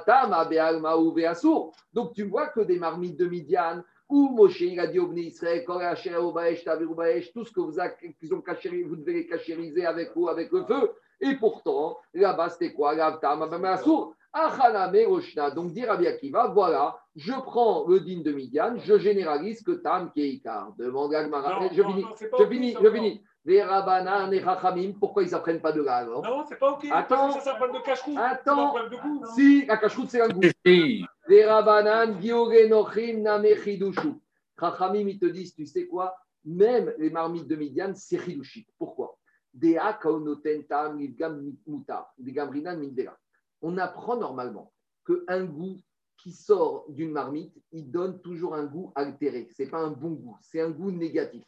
[1.93, 5.65] Donc, tu vois que des marmites de Midian, où Moshe, il a dit au Israël,
[7.33, 10.49] tout ce que vous, a- qu'ils ont cachérisé, vous devez les cachériser avec l'eau, avec
[10.53, 10.91] le feu.
[11.19, 12.95] Et pourtant, là-bas, c'était quoi.
[15.51, 20.11] Donc, dire Rabbi Akiva, voilà, je prends le din de Midian, je généralise que Tam,
[20.11, 20.73] Keikar.
[20.77, 21.59] Demande Agmara.
[21.73, 22.05] Je finis,
[22.39, 23.21] je finis, je finis.
[23.45, 26.85] Les Rabanan et Rachamim, pourquoi ils n'apprennent pas de là alors Non, c'est pas OK.
[26.91, 27.15] Attends.
[27.17, 28.15] parce que Ça, c'est un problème de cache-cou.
[28.17, 28.73] Attends.
[28.89, 29.25] De goût.
[29.35, 30.41] Si, la cache c'est un goût.
[30.65, 34.13] Les Rabanan, Giore Nochim, Name Chidushu.
[34.59, 36.15] Chachamim, ils te disent, tu sais quoi?
[36.45, 38.67] Même les marmites de Midian, c'est Chidushi.
[38.77, 39.17] Pourquoi?
[39.53, 43.17] Des Akaonoten Tam, Livgam Mutar, des Gamrinan Mindela.
[43.61, 44.71] On apprend normalement
[45.05, 45.77] qu'un goût
[46.17, 49.49] qui sort d'une marmite, il donne toujours un goût altéré.
[49.55, 51.43] Ce n'est pas un bon goût, c'est un goût négatif.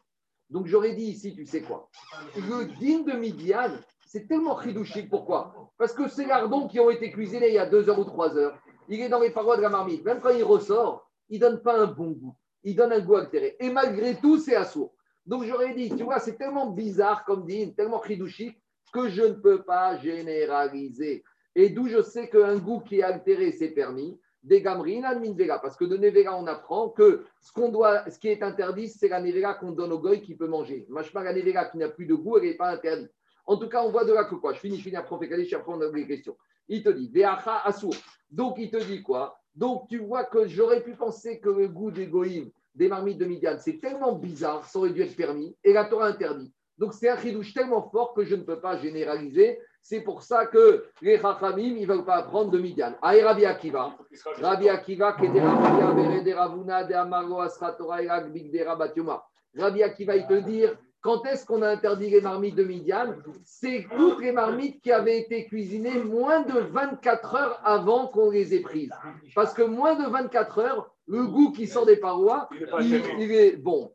[0.50, 1.90] Donc j'aurais dit ici, tu sais quoi?
[2.36, 3.72] Le din de Midian,
[4.06, 5.10] c'est tellement chidouchique.
[5.10, 5.54] Pourquoi?
[5.78, 8.38] Parce que ces lardons qui ont été cuisinés il y a deux heures ou trois
[8.38, 10.06] heures, il est dans les parois de la marmite.
[10.06, 12.36] Même quand il ressort, il ne donne pas un bon goût.
[12.64, 13.56] Il donne un goût altéré.
[13.60, 14.94] Et malgré tout, c'est assourd.
[15.26, 18.58] Donc j'aurais dit, tu vois, c'est tellement bizarre comme din, tellement chidouchique,
[18.94, 21.24] que je ne peux pas généraliser.
[21.56, 24.20] Et d'où je sais qu'un goût qui est altéré, c'est permis.
[24.46, 25.58] Des gamrina, min vega.
[25.58, 29.08] Parce que de nevera, on apprend que ce, qu'on doit, ce qui est interdit, c'est
[29.08, 30.86] la nevera qu'on donne au goy qui peut manger.
[30.88, 33.12] Machma, la nevera qui n'a plus de goût, elle n'est pas interdite.
[33.48, 35.20] En tout cas, on voit de là que quoi Je finis, je finis après, on
[35.20, 36.38] fait caler, après on a des questions.
[36.68, 37.96] Il te dit, Veacha Assour.
[38.30, 39.40] Donc, il te dit quoi?
[39.56, 43.26] Donc, tu vois que j'aurais pu penser que le goût des goïms, des marmites de
[43.26, 46.52] Midian, c'est tellement bizarre, ça aurait dû être permis, et la Torah interdit.
[46.78, 49.60] Donc, c'est un chidouche tellement fort que je ne peux pas généraliser.
[49.88, 52.96] C'est pour ça que les Chachamim, ils ne veulent pas apprendre de Midian.
[53.04, 53.96] Aïe Rabbi Akiva.
[54.42, 58.64] Rabbi Akiva, qui des Rabbi Avere, des Ravuna, des Amaro, Asra Torah, Irak, Big, des
[58.64, 59.24] Rabatioma.
[59.56, 63.14] Rabbi Akiva, il te dire, quand est-ce qu'on a interdit les marmites de Midian?
[63.44, 68.56] C'est toutes les marmites qui avaient été cuisinées moins de 24 heures avant qu'on les
[68.56, 68.90] ait prises.
[69.36, 72.50] Parce que moins de 24 heures, le goût qui sort des parois,
[72.82, 73.92] Il il, il est bon.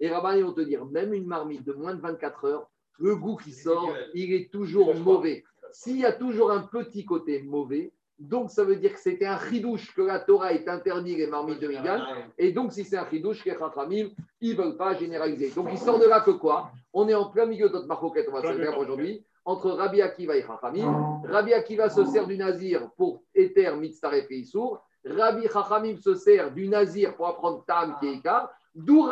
[0.00, 3.16] Et Rabban, ils vont te dire, même une marmite de moins de 24 heures, le
[3.16, 5.44] goût qui sort, il est toujours mauvais.
[5.72, 9.38] S'il y a toujours un petit côté mauvais, donc ça veut dire que c'était un
[9.38, 12.00] chidouche que la Torah est interdit les marmites de Midian.
[12.38, 14.10] Et donc, si c'est un chidouche, les chachamim,
[14.40, 15.50] ils ne veulent pas généraliser.
[15.50, 16.70] Donc, il sort de là que quoi?
[16.92, 20.00] On est en plein milieu de notre marcoquette, on va se faire aujourd'hui, entre Rabbi
[20.00, 21.22] Akiva et Chachamim.
[21.24, 24.80] Rabbi Akiva se sert du nazir pour Ether, Mitzaref et Issour.
[25.04, 28.48] Rabbi Chachamim se sert du nazir pour apprendre Tam qui est Ikar.
[28.74, 29.08] D'où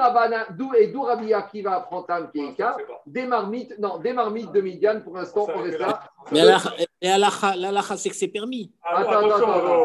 [0.77, 2.77] et d'où Rabbi Akiva apprend Tam qui est Ikar.
[3.07, 6.01] Des marmites, non, des marmites de Midian, pour l'instant, on reste là.
[6.33, 6.45] Mais
[7.03, 8.73] l'alaha, c'est que c'est permis.
[8.83, 9.81] Ah, Attends, attends, attends.